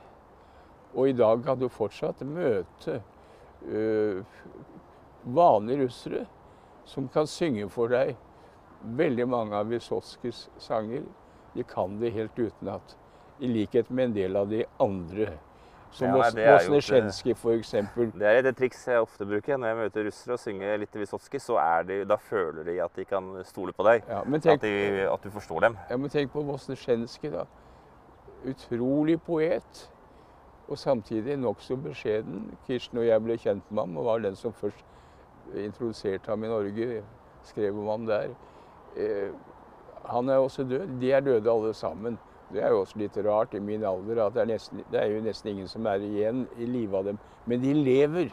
Og 0.95 1.09
i 1.09 1.15
dag 1.17 1.41
kan 1.43 1.59
du 1.59 1.67
fortsatt 1.67 2.21
møte 2.25 3.01
øh, 3.67 4.23
vanlige 5.27 5.83
russere 5.83 6.23
som 6.87 7.09
kan 7.11 7.27
synge 7.27 7.67
for 7.69 7.91
deg 7.91 8.15
veldig 8.81 9.27
mange 9.29 9.57
av 9.57 9.69
Wysotskijs 9.71 10.47
sanger. 10.61 11.03
De 11.53 11.63
kan 11.63 11.99
det 11.99 12.13
helt 12.13 12.39
utenat 12.39 12.97
i 13.39 13.47
likhet 13.47 13.89
med 13.89 14.05
en 14.05 14.13
del 14.13 14.35
av 14.35 14.49
de 14.49 14.65
andre. 14.79 15.37
Som 15.91 16.07
ja, 16.07 16.29
Vosnesjenskij 16.53 17.33
f.eks. 17.33 17.71
Det 18.13 18.27
er 18.27 18.45
et 18.45 18.57
triks 18.57 18.83
jeg 18.89 19.01
ofte 19.01 19.25
bruker 19.25 19.57
når 19.57 19.71
jeg 19.71 19.77
møter 19.79 20.07
russere 20.09 20.35
og 20.35 20.41
synger 20.41 20.81
litt 20.81 20.95
Wysotskij. 20.95 21.41
Så 21.41 21.59
de, 21.87 22.01
da 22.09 22.17
føler 22.21 22.67
de 22.67 22.79
at 22.83 22.97
de 22.97 23.05
kan 23.07 23.29
stole 23.47 23.73
på 23.73 23.85
deg. 23.87 24.03
Ja, 24.09 24.23
tenk, 24.27 24.59
at, 24.59 24.65
de, 24.65 25.05
at, 25.07 25.23
du 25.23 25.31
forstår 25.31 25.69
dem. 25.69 25.77
Ja, 25.89 25.97
Men 25.97 26.13
tenk 26.13 26.33
på 26.33 26.43
Vosnesjenskij, 26.45 27.31
da. 27.33 27.45
Utrolig 28.45 29.21
poet. 29.21 29.87
Og 30.67 30.77
samtidig 30.77 31.37
nokså 31.39 31.79
beskjeden. 31.79 32.51
Kirsten 32.67 32.99
og 32.99 33.07
jeg 33.07 33.23
ble 33.23 33.39
kjent 33.39 33.71
med 33.71 33.85
ham 33.85 33.97
og 33.97 34.09
var 34.09 34.25
den 34.25 34.35
som 34.35 34.53
først 34.53 34.83
introduserte 35.55 36.27
ham 36.29 36.43
i 36.43 36.51
Norge. 36.51 37.01
Skrev 37.47 37.79
om 37.79 37.87
ham 37.87 38.05
der. 38.09 38.35
Eh, 38.95 39.29
han 40.07 40.29
er 40.29 40.41
også 40.41 40.63
død. 40.63 40.99
De 41.01 41.11
er 41.11 41.19
døde 41.19 41.51
alle 41.51 41.73
sammen. 41.73 42.17
Det 42.53 42.63
er 42.63 42.71
jo 42.71 42.79
også 42.79 42.99
litt 42.99 43.17
rart 43.25 43.53
i 43.53 43.59
min 43.59 43.83
alder 43.83 44.21
at 44.23 44.35
det 44.35 44.41
er, 44.41 44.51
nesten, 44.53 44.83
det 44.91 45.01
er 45.01 45.11
jo 45.11 45.23
nesten 45.23 45.51
ingen 45.51 45.67
som 45.67 45.85
er 45.85 46.03
igjen 46.03 46.45
i 46.55 46.67
live 46.69 46.97
av 46.97 47.09
dem. 47.09 47.17
Men 47.45 47.63
de 47.63 47.73
lever 47.73 48.29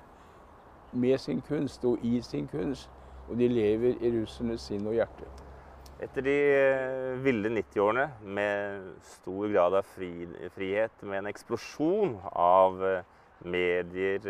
med 0.92 1.18
sin 1.18 1.40
kunst 1.48 1.84
og 1.84 2.04
i 2.06 2.20
sin 2.22 2.46
kunst. 2.48 2.90
Og 3.28 3.38
de 3.40 3.48
lever 3.48 3.96
i 4.04 4.12
russernes 4.12 4.62
sinn 4.68 4.86
og 4.86 4.94
hjerte. 4.94 5.26
Etter 6.04 6.26
de 6.26 6.34
eh, 6.52 7.24
ville 7.24 7.48
90-årene 7.48 8.06
med 8.36 8.88
stor 9.08 9.48
grad 9.48 9.78
av 9.78 9.86
fri, 9.94 10.10
frihet, 10.52 10.94
med 11.02 11.22
en 11.22 11.30
eksplosjon 11.30 12.18
av 12.36 12.82
eh, 12.84 13.06
medier, 13.48 14.26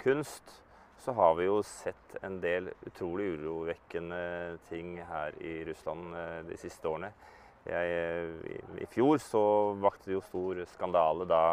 kunst, 0.00 0.62
så 1.02 1.12
har 1.16 1.34
vi 1.38 1.48
jo 1.48 1.58
sett 1.66 2.16
en 2.22 2.38
del 2.40 2.70
utrolig 2.86 3.32
urovekkende 3.34 4.20
ting 4.68 4.96
her 5.08 5.34
i 5.42 5.58
Russland 5.68 6.14
de 6.48 6.58
siste 6.60 6.88
årene. 6.88 7.10
Jeg, 7.64 7.92
i, 8.44 8.58
I 8.84 8.86
fjor 8.92 9.20
så 9.24 9.44
vakte 9.80 10.10
det 10.10 10.18
jo 10.18 10.24
stor 10.26 10.58
skandale 10.68 11.24
da, 11.28 11.44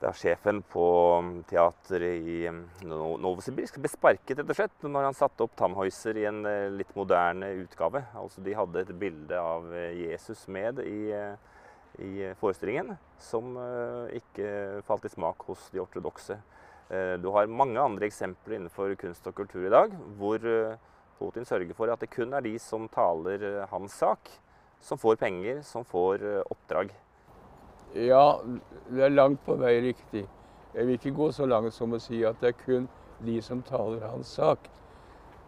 da 0.00 0.12
sjefen 0.16 0.62
på 0.64 0.86
teateret 1.50 2.24
i 2.24 2.38
Novosibirsk 2.88 3.76
ble 3.82 3.90
sparket 3.92 4.40
rett 4.40 4.48
og 4.54 4.58
slett 4.58 4.86
når 4.88 5.10
han 5.10 5.18
satte 5.18 5.44
opp 5.44 5.58
Tannhäuser 5.60 6.16
i 6.22 6.24
en 6.30 6.40
eh, 6.48 6.72
litt 6.72 6.94
moderne 6.96 7.52
utgave. 7.60 8.06
Altså 8.16 8.40
De 8.44 8.56
hadde 8.56 8.86
et 8.86 8.94
bilde 8.96 9.38
av 9.38 9.68
eh, 9.76 9.92
Jesus 10.06 10.46
med 10.48 10.80
i, 10.86 11.12
eh, 11.12 11.36
i 12.00 12.32
forestillingen, 12.40 12.96
som 13.20 13.52
ikke 14.16 14.80
falt 14.88 15.04
i 15.04 15.12
smak 15.12 15.44
hos 15.50 15.68
de 15.74 15.82
ortodokse. 15.84 16.38
Du 16.92 17.30
har 17.32 17.48
mange 17.48 17.80
andre 17.80 18.04
eksempler 18.04 18.58
innenfor 18.58 18.92
kunst 19.00 19.24
og 19.30 19.36
kultur 19.38 19.64
i 19.64 19.72
dag 19.72 19.94
hvor 20.18 20.42
Putin 21.22 21.44
sørger 21.44 21.74
for 21.74 21.92
at 21.92 22.00
det 22.02 22.10
kun 22.10 22.32
er 22.34 22.42
de 22.42 22.56
som 22.58 22.88
taler 22.90 23.62
hans 23.70 23.94
sak, 24.02 24.30
som 24.82 24.98
får 24.98 25.20
penger, 25.20 25.60
som 25.62 25.84
får 25.86 26.24
eh, 26.26 26.42
oppdrag. 26.50 26.90
Ja, 27.94 28.40
det 28.90 29.04
er 29.06 29.14
langt 29.14 29.44
på 29.46 29.54
vei 29.60 29.76
riktig. 29.84 30.24
Jeg 30.74 30.86
vil 30.88 30.98
ikke 30.98 31.14
gå 31.14 31.28
så 31.36 31.46
langt 31.46 31.74
som 31.76 31.94
å 31.94 32.00
si 32.02 32.24
at 32.26 32.40
det 32.42 32.50
er 32.50 32.58
kun 32.64 32.88
de 33.22 33.36
som 33.44 33.62
taler 33.62 34.02
hans 34.08 34.34
sak. 34.38 34.66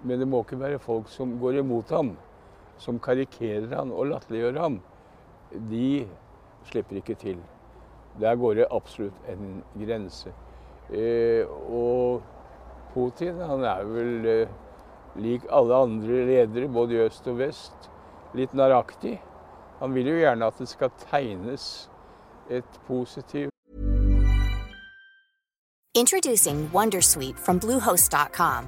Men 0.05 0.21
det 0.21 0.29
må 0.29 0.45
ikke 0.45 0.61
være 0.61 0.83
folk 0.83 1.09
som 1.11 1.39
går 1.41 1.63
imot 1.65 1.91
ham, 1.97 2.13
som 2.79 3.01
karikerer 3.03 3.73
ham 3.75 3.91
og 3.91 4.13
latterliggjør 4.13 4.61
ham. 4.61 4.79
De 5.73 6.05
slipper 6.69 7.01
ikke 7.01 7.19
til. 7.19 7.41
Der 8.21 8.37
går 8.39 8.61
det 8.61 8.71
absolutt 8.71 9.31
en 9.33 9.65
grense. 9.81 10.31
Eh, 10.93 11.47
og 11.49 12.23
Putin 12.95 13.41
han 13.41 13.65
er 13.65 13.87
vel 13.89 14.29
eh, 14.29 14.53
lik 15.17 15.47
alle 15.51 15.81
andre 15.87 16.27
ledere, 16.29 16.69
både 16.69 16.99
i 16.99 17.03
øst 17.07 17.27
og 17.31 17.39
vest, 17.39 17.91
litt 18.35 18.55
naraktig. 18.55 19.17
Han 19.81 19.95
vil 19.95 20.13
jo 20.13 20.21
gjerne 20.21 20.47
at 20.47 20.61
det 20.61 20.69
skal 20.69 20.93
tegnes 21.11 21.89
et 22.51 22.81
positivt 22.87 23.51
Introducing 25.97 26.69
Wondersuite 26.73 27.39
from 27.39 27.61
Bluehost.com. 27.61 28.67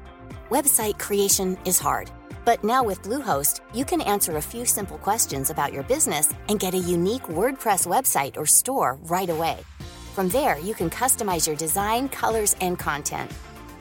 Website 0.48 0.96
creation 0.96 1.58
is 1.64 1.76
hard, 1.80 2.08
but 2.44 2.62
now 2.62 2.84
with 2.84 3.02
Bluehost, 3.02 3.62
you 3.74 3.84
can 3.84 4.00
answer 4.00 4.36
a 4.36 4.40
few 4.40 4.64
simple 4.64 4.96
questions 4.98 5.50
about 5.50 5.72
your 5.72 5.82
business 5.82 6.32
and 6.48 6.60
get 6.60 6.74
a 6.74 6.78
unique 6.78 7.24
WordPress 7.24 7.84
website 7.84 8.36
or 8.36 8.46
store 8.46 8.96
right 9.10 9.28
away. 9.28 9.58
From 10.16 10.28
there, 10.30 10.58
you 10.58 10.74
can 10.74 10.88
customize 10.88 11.46
your 11.46 11.56
design, 11.56 12.08
colors, 12.08 12.56
and 12.62 12.78
content. 12.78 13.30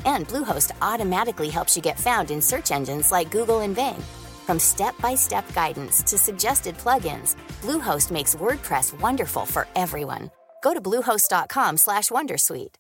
And 0.04 0.28
Bluehost 0.28 0.72
automatically 0.82 1.48
helps 1.50 1.78
you 1.78 1.82
get 1.82 1.98
found 1.98 2.30
in 2.30 2.42
search 2.42 2.72
engines 2.72 3.10
like 3.10 3.32
Google 3.32 3.62
and 3.62 3.74
Bing. 3.74 3.96
From 4.46 4.60
step-by-step 4.60 5.46
guidance 5.54 6.04
to 6.04 6.18
suggested 6.18 6.78
plugins, 6.78 7.38
Bluehost 7.62 8.12
makes 8.12 8.36
WordPress 8.36 9.00
wonderful 9.00 9.46
for 9.46 9.66
everyone. 9.78 10.30
Go 10.62 10.74
to 10.74 10.82
bluehost.com/wondersuite. 10.82 12.76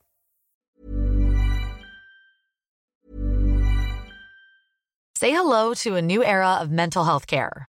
Say 5.15 5.31
hello 5.31 5.73
to 5.75 5.95
a 5.95 6.01
new 6.01 6.21
era 6.25 6.55
of 6.61 6.71
mental 6.71 7.05
health 7.05 7.25
care. 7.25 7.69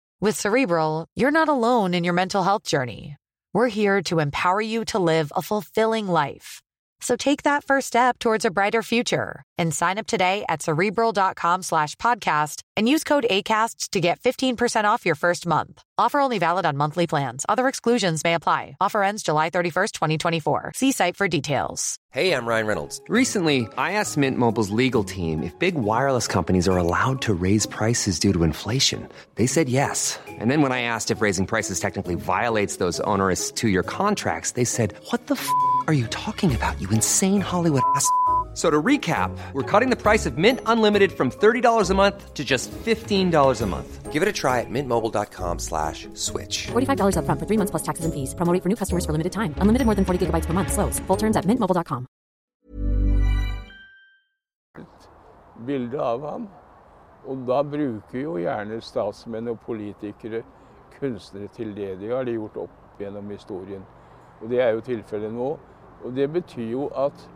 With 0.23 0.39
Cerebral, 0.39 1.07
you're 1.15 1.31
not 1.31 1.49
alone 1.49 1.95
in 1.95 2.03
your 2.03 2.13
mental 2.13 2.43
health 2.43 2.61
journey. 2.61 3.17
We're 3.53 3.69
here 3.69 4.03
to 4.03 4.19
empower 4.19 4.61
you 4.61 4.85
to 4.85 4.99
live 4.99 5.31
a 5.35 5.41
fulfilling 5.41 6.07
life. 6.07 6.61
So 6.99 7.15
take 7.15 7.41
that 7.41 7.63
first 7.63 7.87
step 7.87 8.19
towards 8.19 8.45
a 8.45 8.51
brighter 8.51 8.83
future 8.83 9.41
and 9.57 9.73
sign 9.73 9.97
up 9.97 10.05
today 10.05 10.45
at 10.47 10.61
cerebral.com 10.61 11.63
slash 11.63 11.95
podcast 11.95 12.61
and 12.77 12.87
use 12.87 13.03
code 13.03 13.25
ACasts 13.31 13.89
to 13.89 13.99
get 13.99 14.19
15% 14.19 14.83
off 14.83 15.07
your 15.07 15.15
first 15.15 15.47
month. 15.47 15.81
Offer 16.01 16.19
only 16.19 16.39
valid 16.39 16.65
on 16.65 16.77
monthly 16.77 17.05
plans. 17.05 17.45
Other 17.47 17.67
exclusions 17.67 18.23
may 18.23 18.33
apply. 18.33 18.75
Offer 18.81 19.03
ends 19.03 19.21
July 19.21 19.51
31st, 19.51 19.91
2024. 19.91 20.71
See 20.73 20.91
site 20.93 21.15
for 21.15 21.27
details. 21.27 21.95
Hey, 22.09 22.33
I'm 22.33 22.47
Ryan 22.47 22.65
Reynolds. 22.65 22.99
Recently, 23.07 23.69
I 23.77 23.93
asked 23.93 24.17
Mint 24.17 24.39
Mobile's 24.39 24.71
legal 24.71 25.03
team 25.03 25.43
if 25.43 25.57
big 25.59 25.75
wireless 25.75 26.25
companies 26.27 26.67
are 26.67 26.75
allowed 26.75 27.21
to 27.21 27.35
raise 27.35 27.67
prices 27.67 28.17
due 28.17 28.33
to 28.33 28.41
inflation. 28.43 29.07
They 29.35 29.45
said 29.45 29.69
yes. 29.69 30.17
And 30.27 30.49
then 30.49 30.63
when 30.63 30.71
I 30.71 30.81
asked 30.81 31.11
if 31.11 31.21
raising 31.21 31.45
prices 31.45 31.79
technically 31.79 32.15
violates 32.15 32.77
those 32.77 32.99
onerous 33.01 33.51
two 33.51 33.69
year 33.69 33.83
contracts, 33.83 34.53
they 34.53 34.65
said, 34.65 34.95
What 35.11 35.27
the 35.27 35.35
f 35.35 35.47
are 35.85 35.93
you 35.93 36.07
talking 36.07 36.55
about, 36.55 36.81
you 36.81 36.89
insane 36.89 37.41
Hollywood 37.41 37.83
ass? 37.95 38.09
F- 38.51 38.57
So 38.57 38.69
to 38.69 38.81
recap, 38.81 39.31
we're 39.53 39.63
cutting 39.63 39.89
the 39.89 39.95
price 39.95 40.25
of 40.25 40.37
Mint 40.37 40.59
Unlimited 40.65 41.11
from 41.13 41.31
$30 41.31 41.89
a 41.89 41.93
month 41.93 42.33
to 42.33 42.43
just 42.43 42.69
$15 42.85 43.61
a 43.61 43.65
month. 43.65 44.11
Give 44.11 44.21
it 44.21 44.27
a 44.27 44.33
try 44.33 44.59
at 44.59 44.69
mintmobile.com 44.69 45.59
slash 45.59 46.09
switch. 46.15 46.67
$45 46.73 47.15
upfront 47.15 47.39
for 47.39 47.45
three 47.47 47.57
months 47.57 47.71
plus 47.71 47.83
taxes 47.83 48.03
and 48.03 48.13
fees. 48.13 48.35
Promo 48.35 48.51
rate 48.53 48.61
for 48.61 48.67
new 48.67 48.75
customers 48.75 49.05
for 49.05 49.13
limited 49.13 49.31
time. 49.31 49.55
Unlimited 49.61 49.85
more 49.85 49.95
than 49.95 50.03
40 50.03 50.25
gigabytes 50.25 50.47
per 50.47 50.51
month. 50.53 50.73
Slows. 50.73 50.99
Full 51.07 51.17
terms 51.17 51.37
at 51.37 51.45
mintmobile.com. 51.45 52.07
bilde 55.65 55.99
av 56.01 56.23
ham. 56.25 56.47
Og 57.29 57.43
da 57.47 57.61
bruker 57.63 58.17
jo 58.19 58.37
gjerne 58.41 58.79
statsmenn 58.81 59.47
og 59.51 59.59
politikere 59.61 60.41
kunstnere 60.99 61.47
til 61.53 61.75
det. 61.77 61.99
Det 62.01 62.09
har 62.09 62.25
de 62.25 62.33
gjort 62.33 62.57
opp 62.57 62.99
gjennom 62.99 63.29
historien. 63.29 63.83
Og 64.41 64.49
det 64.49 64.59
er 64.61 64.71
jo 64.73 64.81
tilfellet 64.81 65.33
nå. 65.33 65.51
Og 66.03 66.15
det 66.17 66.27
betyr 66.33 66.71
jo 66.71 66.87
at 66.97 67.27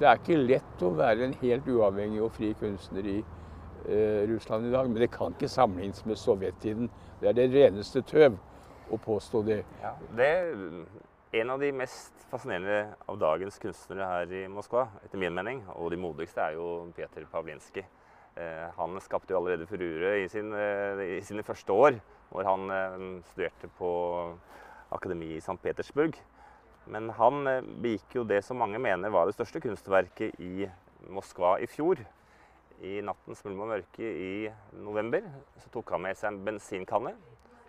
det 0.00 0.08
er 0.08 0.20
ikke 0.20 0.38
lett 0.42 0.84
å 0.84 0.92
være 0.96 1.26
en 1.26 1.36
helt 1.40 1.68
uavhengig 1.70 2.22
og 2.24 2.34
fri 2.36 2.52
kunstner 2.60 3.08
i 3.08 3.16
eh, 3.20 4.22
Russland 4.30 4.68
i 4.68 4.74
dag. 4.74 4.90
Men 4.90 5.00
det 5.02 5.12
kan 5.14 5.36
ikke 5.36 5.50
sammenlignes 5.50 6.04
med 6.08 6.20
sovjettiden. 6.20 6.90
Det 7.20 7.30
er 7.30 7.38
det 7.38 7.48
reneste 7.54 8.02
tøv 8.06 8.36
å 8.92 9.00
påstå 9.02 9.42
det. 9.46 9.60
Ja, 9.82 9.94
det 10.18 10.26
er 10.26 11.40
en 11.40 11.52
av 11.52 11.62
de 11.62 11.72
mest 11.74 12.26
fascinerende 12.30 12.96
av 13.08 13.18
dagens 13.20 13.58
kunstnere 13.62 14.10
her 14.10 14.34
i 14.34 14.46
Moskva, 14.52 14.86
etter 15.04 15.20
min 15.20 15.34
mening. 15.34 15.62
Og 15.76 15.90
de 15.94 16.00
modigste 16.00 16.44
er 16.44 16.58
jo 16.58 16.90
Peter 16.96 17.26
Pavlinskij. 17.32 17.86
Eh, 18.36 18.66
han 18.76 19.00
skapte 19.00 19.32
jo 19.32 19.40
allerede 19.40 19.66
furure 19.68 20.18
i, 20.20 20.28
sin, 20.28 20.52
eh, 20.52 21.02
i 21.16 21.20
sine 21.24 21.44
første 21.46 21.72
år, 21.72 22.00
hvor 22.28 22.44
han 22.44 22.70
eh, 22.70 23.04
studerte 23.30 23.70
på 23.78 23.90
Akademi 24.92 25.32
i 25.34 25.40
St. 25.40 25.56
Petersburg. 25.62 26.18
Men 26.92 27.10
han 27.18 27.46
eh, 27.50 27.64
begikk 27.82 28.18
jo 28.18 28.26
det 28.28 28.42
som 28.46 28.60
mange 28.60 28.80
mener 28.82 29.12
var 29.12 29.26
det 29.26 29.36
største 29.36 29.62
kunstverket 29.64 30.38
i 30.42 30.68
Moskva 31.12 31.56
i 31.62 31.68
fjor. 31.70 32.00
I 32.84 32.98
nattens 33.04 33.40
mulm 33.46 33.64
og 33.64 33.72
mørke 33.72 34.04
i 34.04 34.50
november 34.84 35.24
så 35.62 35.70
tok 35.72 35.94
han 35.94 36.04
med 36.04 36.18
seg 36.18 36.32
en 36.32 36.42
bensinkanne. 36.44 37.14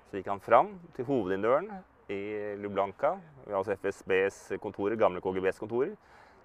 Så 0.07 0.19
gikk 0.19 0.29
han 0.31 0.43
fram 0.43 0.73
til 0.95 1.07
hovedinndøren 1.07 1.71
i 2.11 2.55
Lublanka, 2.61 3.17
altså 3.51 3.75
FSBs 3.75 4.59
kontorer, 4.63 4.95
gamle 4.99 5.19
KGBs 5.23 5.59
kontorer. 5.59 5.95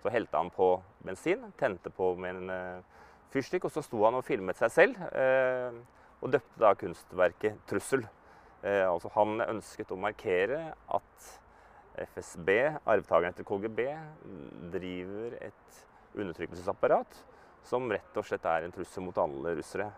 Så 0.02 0.10
helte 0.10 0.38
han 0.38 0.50
på 0.50 0.74
bensin, 1.06 1.44
tente 1.58 1.90
på 1.94 2.08
med 2.18 2.40
en 2.40 2.50
uh, 2.50 3.02
fyrstikk, 3.30 3.68
og 3.68 3.74
så 3.74 3.84
sto 3.86 4.00
han 4.02 4.18
og 4.18 4.24
filmet 4.26 4.58
seg 4.58 4.72
selv. 4.74 5.04
eh, 5.14 5.78
og 6.22 6.30
døpte 6.30 6.60
da 6.62 6.74
kunstverket 6.78 7.58
'Trussel'. 7.66 8.06
Eh, 8.62 8.86
altså 8.86 9.10
han 9.14 9.40
ønsket 9.40 9.90
å 9.90 9.98
markere 9.98 10.74
at 10.88 11.41
FSB, 11.96 12.48
arvtakeren 12.88 13.32
etter 13.32 13.46
KGB, 13.46 13.84
driver 14.72 15.36
et 15.40 15.82
undertrykkelsesapparat 16.16 17.18
som 17.66 17.90
rett 17.92 18.16
og 18.18 18.26
slett 18.26 18.46
er 18.48 18.66
en 18.66 18.74
trussel 18.74 19.04
mot 19.06 19.18
alle 19.22 19.54
russere. 19.58 19.88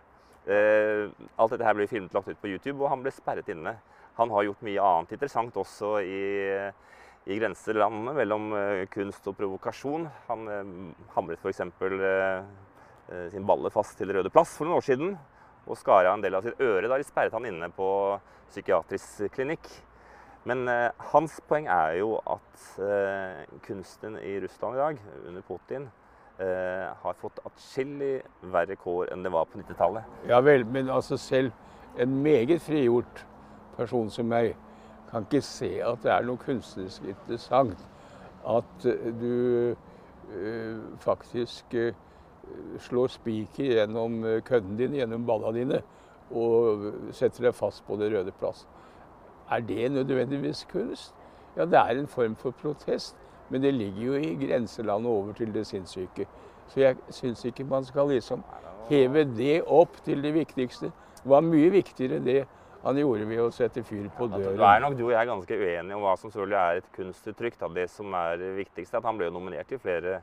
Eh, 0.44 1.08
alt 1.40 1.54
dette 1.54 1.64
her 1.64 1.76
ble 1.78 1.86
filmet 1.88 2.12
og 2.12 2.20
lagt 2.20 2.34
ut 2.34 2.42
på 2.42 2.50
YouTube, 2.52 2.82
og 2.82 2.90
han 2.92 3.04
ble 3.04 3.12
sperret 3.14 3.48
inne. 3.54 3.76
Han 4.18 4.30
har 4.34 4.46
gjort 4.46 4.66
mye 4.66 4.82
annet 4.90 5.14
interessant 5.16 5.56
også 5.58 5.94
i, 6.04 6.24
i 7.24 7.38
grenselandene 7.40 8.14
mellom 8.18 8.50
eh, 8.58 8.82
kunst 8.92 9.26
og 9.30 9.38
provokasjon. 9.38 10.06
Han 10.28 10.50
eh, 10.52 10.74
hamret 11.16 11.40
f.eks. 11.40 11.64
Eh, 11.64 13.30
sin 13.32 13.44
balle 13.44 13.68
fast 13.72 13.98
til 14.00 14.12
Røde 14.16 14.30
Plass 14.32 14.54
for 14.56 14.64
noen 14.64 14.78
år 14.80 14.84
siden 14.86 15.10
og 15.64 15.76
skar 15.76 16.06
av 16.06 16.14
en 16.16 16.22
del 16.24 16.36
av 16.36 16.44
sitt 16.44 16.60
øre 16.60 16.88
da 16.88 16.96
de 17.00 17.04
sperret 17.04 17.34
han 17.36 17.44
inne 17.48 17.70
på 17.72 17.88
psykiatrisk 18.50 19.32
klinikk. 19.34 19.68
Men 20.44 20.68
eh, 20.68 20.90
hans 21.12 21.38
poeng 21.48 21.66
er 21.72 21.98
jo 22.02 22.18
at 22.28 22.64
eh, 22.84 23.44
kunsten 23.64 24.18
i 24.20 24.36
Russland 24.44 24.76
i 24.76 24.80
dag, 24.82 24.98
under 25.28 25.44
Putin, 25.48 25.86
eh, 26.38 26.90
har 27.00 27.16
fått 27.20 27.40
atskillig 27.48 28.18
verre 28.52 28.76
kår 28.76 29.12
enn 29.14 29.24
det 29.24 29.32
var 29.32 29.48
på 29.48 29.62
90-tallet. 29.62 30.04
Ja 30.28 30.42
vel, 30.44 30.66
men 30.68 30.92
altså 30.92 31.16
selv 31.20 31.52
en 31.96 32.20
meget 32.22 32.60
frigjort 32.62 33.24
person 33.78 34.10
som 34.12 34.28
meg 34.28 34.52
kan 35.10 35.24
ikke 35.24 35.40
se 35.46 35.70
at 35.86 36.04
det 36.04 36.12
er 36.12 36.26
noe 36.26 36.40
kunstnerisk 36.42 37.06
interessant 37.08 37.80
at 38.44 38.84
du 38.84 39.72
eh, 39.72 40.78
faktisk 41.00 41.76
eh, 41.78 41.96
slår 42.84 43.14
spiker 43.14 43.78
gjennom 43.78 44.20
kødden 44.44 44.76
din, 44.76 45.00
gjennom 45.00 45.24
balla 45.24 45.54
dine, 45.56 45.80
og 46.34 46.90
setter 47.16 47.48
deg 47.48 47.56
fast 47.56 47.80
på 47.86 47.96
Det 47.96 48.10
røde 48.12 48.32
plass. 48.36 48.66
Er 49.50 49.60
det 49.60 49.92
nødvendigvis 49.92 50.66
kunst? 50.72 51.14
Ja, 51.56 51.64
det 51.64 51.78
er 51.78 52.00
en 52.00 52.06
form 52.06 52.36
for 52.36 52.50
protest, 52.50 53.16
men 53.50 53.62
det 53.62 53.74
ligger 53.74 54.02
jo 54.02 54.14
i 54.14 54.34
grenselandet 54.46 55.10
over 55.10 55.32
til 55.32 55.54
det 55.54 55.66
sinnssyke. 55.66 56.26
Så 56.68 56.80
jeg 56.80 56.96
syns 57.10 57.44
ikke 57.44 57.64
man 57.64 57.84
skal 57.84 58.08
liksom 58.08 58.42
heve 58.88 59.24
det 59.36 59.62
opp 59.66 59.96
til 60.04 60.22
det 60.22 60.34
viktigste. 60.34 60.90
Det 61.22 61.30
var 61.30 61.44
mye 61.44 61.70
viktigere 61.70 62.18
det 62.24 62.44
han 62.84 62.98
gjorde 63.00 63.28
ved 63.28 63.40
å 63.40 63.50
sette 63.54 63.80
fyr 63.84 64.08
på 64.16 64.26
At 64.28 64.34
døren. 64.34 64.58
da 64.60 64.72
er 64.74 64.82
nok 64.84 64.96
du 64.98 65.06
og 65.06 65.12
jeg 65.14 65.28
ganske 65.28 65.56
uenige 65.56 65.96
om 65.96 66.02
hva 66.04 66.16
som 66.20 66.30
selvfølgelig 66.30 66.58
er 66.60 66.80
et 66.82 66.90
kunstuttrykk. 66.96 67.60
Da. 67.60 67.68
Det 67.78 67.86
som 67.90 68.16
er 68.18 68.42
viktigst, 68.58 68.92
er 68.92 69.00
at 69.00 69.08
han 69.08 69.20
ble 69.20 69.30
nominert 69.32 69.70
til 69.70 69.80
flere 69.80 70.18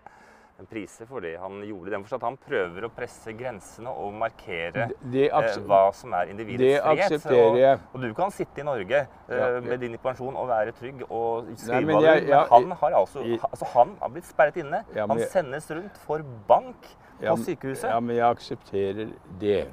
priser 0.69 1.05
for 1.09 1.19
det 1.23 1.37
han 1.39 1.61
gjorde. 1.65 1.91
Den 1.91 2.03
forstand 2.03 2.23
at 2.23 2.27
han 2.29 2.37
prøver 2.37 2.85
å 2.87 2.89
presse 2.95 3.33
grensene 3.37 3.89
og 3.89 4.13
markere 4.13 4.89
Det 5.01 5.27
eh, 5.31 5.57
hva 5.67 5.79
som 5.93 6.13
er 6.13 6.31
individets 6.33 6.61
det 6.61 6.81
frihet. 6.83 7.05
aksepterer 7.11 7.57
jeg. 7.59 7.79
Og, 7.79 7.95
og 7.95 8.01
du 8.01 8.13
kan 8.13 8.31
sitte 8.31 8.61
i 8.61 8.63
Norge 8.67 8.99
eh, 9.01 9.37
Ja, 9.37 9.59
med 9.61 9.79
din 9.79 9.97
pensjon 9.97 10.35
og 10.35 10.47
være 10.51 10.71
trygg 10.77 11.03
og 11.09 11.51
skrive 11.57 11.91
hva 11.93 11.99
du 12.01 12.05
jeg- 12.05 12.21
vil. 12.21 12.29
Men 12.29 12.47
han 12.51 12.71
har 12.81 12.91
altså 13.01 13.19
i- 13.25 13.39
altså 13.43 13.65
han 13.73 13.95
har 14.01 14.09
blitt 14.09 14.25
sperret 14.25 14.57
inne. 14.57 14.83
Ja, 14.95 15.05
men 15.05 15.17
han 15.17 15.27
sendes 15.29 15.71
rundt 15.71 15.97
for 16.05 16.19
bank 16.47 16.81
på 17.19 17.23
Ja, 17.25 17.35
sykehuset. 17.35 17.89
Ja, 17.89 17.99
men 17.99 18.15
jeg 18.15 18.25
aksepterer 18.25 19.11
det. 19.39 19.67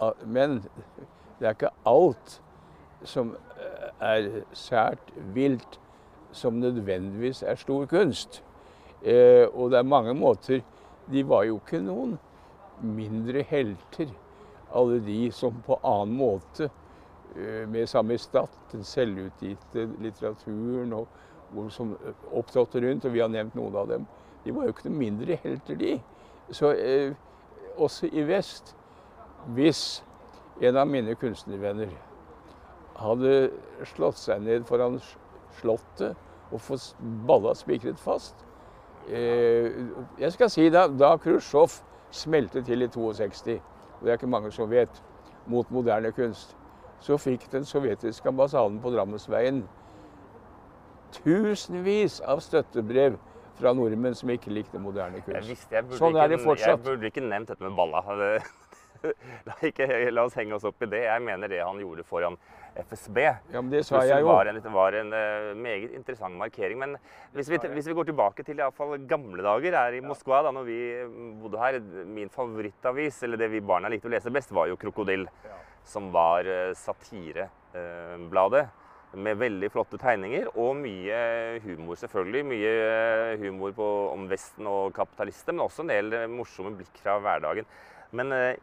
Ah, 0.00 0.12
Men 0.24 0.62
det 1.40 1.46
er 1.48 1.54
ikke 1.54 1.70
alt 1.86 2.40
som 3.04 3.36
eh, 3.58 3.90
er 4.00 4.42
sært 4.52 4.98
vilt 5.34 5.78
som 6.32 6.54
nødvendigvis 6.60 7.42
er 7.42 7.54
stor 7.56 7.86
kunst. 7.86 8.42
Eh, 9.02 9.44
og 9.52 9.70
det 9.70 9.78
er 9.78 9.86
mange 9.86 10.14
måter 10.16 10.62
De 11.06 11.22
var 11.22 11.44
jo 11.46 11.60
ikke 11.60 11.78
noen 11.84 12.16
mindre 12.82 13.44
helter, 13.46 14.08
alle 14.74 14.98
de 15.04 15.30
som 15.32 15.54
på 15.64 15.78
annen 15.86 16.16
måte 16.18 16.66
eh, 17.36 17.62
med 17.70 17.86
stat, 18.20 18.50
den 18.72 18.82
selvutgitte 18.84 19.86
litteraturen, 20.02 20.92
og 20.92 21.06
og 21.54 21.72
som 21.72 21.96
opptrådte 22.32 22.80
rundt, 22.80 23.04
og 23.04 23.12
vi 23.12 23.22
har 23.22 23.30
nevnt 23.30 23.54
noen 23.54 23.76
av 23.76 23.88
dem, 23.90 24.06
de 24.44 24.54
var 24.54 24.66
jo 24.66 24.74
ikke 24.74 24.88
noe 24.88 24.98
mindre 24.98 25.38
helter, 25.42 25.78
de. 25.78 25.94
Så 26.54 26.72
eh, 26.74 27.14
også 27.76 28.10
i 28.12 28.24
vest, 28.26 28.74
hvis 29.54 30.02
en 30.62 30.78
av 30.80 30.88
mine 30.88 31.14
kunstnervenner 31.18 31.92
hadde 32.96 33.32
slått 33.92 34.18
seg 34.18 34.42
ned 34.46 34.66
foran 34.68 35.00
Slottet 35.56 36.16
og 36.52 36.60
fått 36.60 36.98
balla 37.26 37.54
spikret 37.56 37.96
fast 38.00 38.42
eh, 38.42 38.45
Jeg 39.06 40.32
skal 40.34 40.50
si 40.50 40.68
da, 40.72 40.86
da 40.90 41.12
Khrusjtsjov 41.22 41.76
smelte 42.10 42.62
til 42.66 42.82
i 42.82 42.88
62, 42.88 43.60
og 44.00 44.04
det 44.04 44.10
er 44.10 44.18
ikke 44.18 44.30
mange 44.30 44.50
som 44.52 44.70
vet, 44.70 45.02
mot 45.46 45.70
moderne 45.70 46.10
kunst, 46.12 46.56
så 47.00 47.18
fikk 47.20 47.44
den 47.52 47.64
sovjetiske 47.64 48.28
ambassaden 48.28 48.80
på 48.82 48.90
Drammensveien 48.90 49.62
tusenvis 51.16 52.18
av 52.26 52.40
støttebrev 52.42 53.14
fra 53.56 53.72
nordmenn 53.76 54.16
som 54.16 54.30
ikke 54.34 54.50
likte 54.52 54.80
moderne 54.82 55.20
Jeg 55.22 55.24
kunst. 55.28 55.70
jeg 55.72 55.84
burde, 55.86 55.98
Sånn 56.00 56.16
er 56.20 56.28
det 56.28 56.40
fortsatt. 56.42 56.68
jeg 56.74 56.82
burde 56.84 57.06
ikke 57.06 57.22
nevnt 57.24 57.48
dette 57.52 57.62
med 57.64 57.76
balla. 57.78 58.02
La, 59.48 59.56
ikke, 59.68 59.86
la 60.10 60.26
oss 60.26 60.36
henge 60.38 60.56
oss 60.56 60.66
opp 60.68 60.82
i 60.84 60.90
det. 60.90 61.02
Jeg 61.06 61.24
mener 61.24 61.50
det 61.50 61.62
han 61.62 61.80
gjorde 61.82 62.04
foran 62.06 62.38
FSB. 62.76 63.18
Ja, 63.24 63.60
men 63.60 63.70
det 63.72 63.82
sa 63.88 64.02
jeg 64.04 64.20
jo. 64.20 64.28
var 64.28 64.50
en, 64.50 64.60
det 64.60 64.72
var 64.72 64.96
en 64.98 65.12
uh, 65.14 65.52
meget 65.56 65.94
interessant 65.96 66.36
markering. 66.36 66.78
Men 66.82 66.96
hvis 67.36 67.50
vi, 67.52 67.60
hvis 67.72 67.88
vi 67.88 67.96
går 67.96 68.10
tilbake 68.10 68.44
til 68.46 68.60
fall 68.76 68.96
gamle 69.08 69.44
dager 69.46 69.78
her 69.78 69.96
i 69.96 70.04
Moskva, 70.04 70.42
da 70.44 70.52
når 70.54 70.66
vi 70.68 70.80
bodde 71.42 71.60
her 71.62 71.80
Min 72.04 72.32
favorittavis, 72.32 73.22
eller 73.24 73.40
det 73.40 73.50
vi 73.54 73.64
barna 73.64 73.88
likte 73.92 74.10
å 74.10 74.14
lese 74.14 74.32
best, 74.34 74.52
var 74.52 74.68
jo 74.70 74.80
Krokodil. 74.80 75.28
Som 75.86 76.10
var 76.14 76.48
uh, 76.48 76.74
satirebladet. 76.76 78.66
med 79.16 79.38
veldig 79.40 79.68
flotte 79.72 79.98
tegninger 80.00 80.48
og 80.58 80.74
mye 80.80 81.18
humor, 81.64 81.96
selvfølgelig. 82.00 82.42
Mye 82.50 82.72
eh, 82.72 83.40
humor 83.40 83.74
på, 83.76 83.86
om 84.12 84.26
Vesten 84.30 84.68
og 84.70 84.94
kapitalister, 84.96 85.54
men 85.54 85.64
også 85.66 85.84
en 85.84 85.92
del 85.92 86.16
eh, 86.16 86.26
morsomme 86.30 86.74
blikk 86.76 87.00
fra 87.02 87.16
hverdagen. 87.22 87.68
Men 88.16 88.34
eh, 88.34 88.58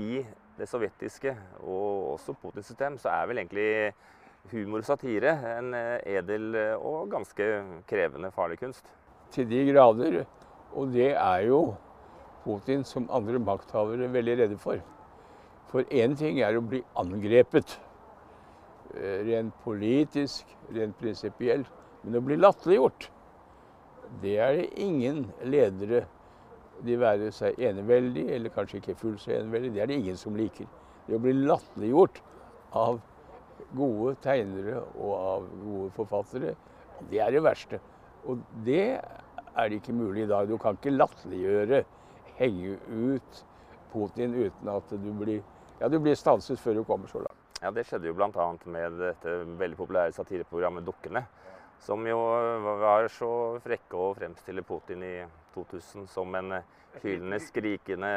i 0.00 0.22
det 0.58 0.68
sovjetiske 0.68 1.34
og 1.60 2.12
også 2.14 2.34
Putins 2.40 2.66
system, 2.66 2.98
så 2.98 3.10
er 3.12 3.28
vel 3.28 3.42
egentlig 3.42 3.92
humor 4.52 4.82
og 4.82 4.88
satire 4.88 5.32
en 5.58 5.74
eh, 5.76 6.18
edel 6.18 6.54
eh, 6.58 6.74
og 6.76 7.10
ganske 7.12 7.48
krevende, 7.88 8.32
farlig 8.34 8.58
kunst. 8.60 8.86
Til 9.32 9.48
de 9.48 9.64
grader. 9.72 10.24
Og 10.72 10.92
det 10.92 11.12
er 11.12 11.46
jo 11.46 11.74
Putin 12.44 12.84
som 12.84 13.08
andre 13.12 13.38
makthavere 13.38 14.10
veldig 14.12 14.38
redde 14.40 14.58
for. 14.58 14.80
For 15.70 15.86
én 15.94 16.16
ting 16.18 16.40
er 16.42 16.58
å 16.58 16.64
bli 16.64 16.82
angrepet. 16.98 17.78
eh, 18.94 19.22
Rent 19.28 19.54
politisk, 19.64 20.46
rent 20.74 20.98
prinsipielt. 20.98 21.70
Men 22.02 22.18
å 22.18 22.24
bli 22.24 22.36
latterliggjort, 22.36 23.10
det 24.22 24.38
er 24.42 24.56
det 24.58 24.72
ingen 24.82 25.32
ledere 25.44 26.06
de 26.86 26.98
være 27.00 27.30
seg 27.34 27.58
eneveldig, 27.62 28.26
eller 28.36 28.52
kanskje 28.54 28.80
ikke 28.80 28.98
fullt 29.00 29.22
så 29.22 29.34
eneveldig, 29.36 29.72
det 29.74 29.82
er 29.82 29.90
det 29.90 29.98
ingen 30.00 30.18
som 30.20 30.36
liker. 30.38 30.68
Det 31.06 31.16
å 31.16 31.22
bli 31.22 31.34
latterliggjort 31.38 32.20
av 32.78 33.00
gode 33.76 34.16
tegnere 34.24 34.80
og 34.96 35.12
av 35.16 35.48
gode 35.62 35.90
forfattere, 35.96 36.54
det 37.10 37.20
er 37.22 37.34
det 37.34 37.42
verste. 37.44 37.80
Og 38.28 38.42
det 38.66 38.84
er 38.96 39.68
det 39.68 39.80
ikke 39.80 39.96
mulig 39.96 40.26
i 40.26 40.30
dag. 40.30 40.48
Du 40.48 40.58
kan 40.60 40.78
ikke 40.78 40.94
latterliggjøre, 40.94 41.82
henge 42.38 42.78
ut 42.88 43.42
Putin 43.92 44.34
uten 44.34 44.70
at 44.72 44.94
du 44.96 45.10
blir, 45.12 45.42
ja, 45.80 45.88
du 45.88 45.98
blir 46.00 46.16
stanset 46.16 46.60
før 46.60 46.80
du 46.80 46.84
kommer 46.88 47.10
så 47.10 47.20
langt. 47.20 47.38
Ja, 47.62 47.70
Det 47.70 47.84
skjedde 47.86 48.08
jo 48.08 48.16
bl.a. 48.18 48.46
med 48.64 48.98
dette 48.98 49.34
veldig 49.60 49.78
populære 49.78 50.14
satireprogrammet 50.16 50.86
Dukkene. 50.86 51.22
Som 51.82 52.04
jo 52.06 52.18
var 52.78 53.08
så 53.10 53.28
frekke 53.64 53.98
å 53.98 54.12
fremstille 54.14 54.62
Putin 54.62 55.02
i 55.02 55.14
2000 55.54 56.06
som 56.08 56.34
en 56.38 56.60
hylende, 57.02 57.40
skrikende 57.42 58.10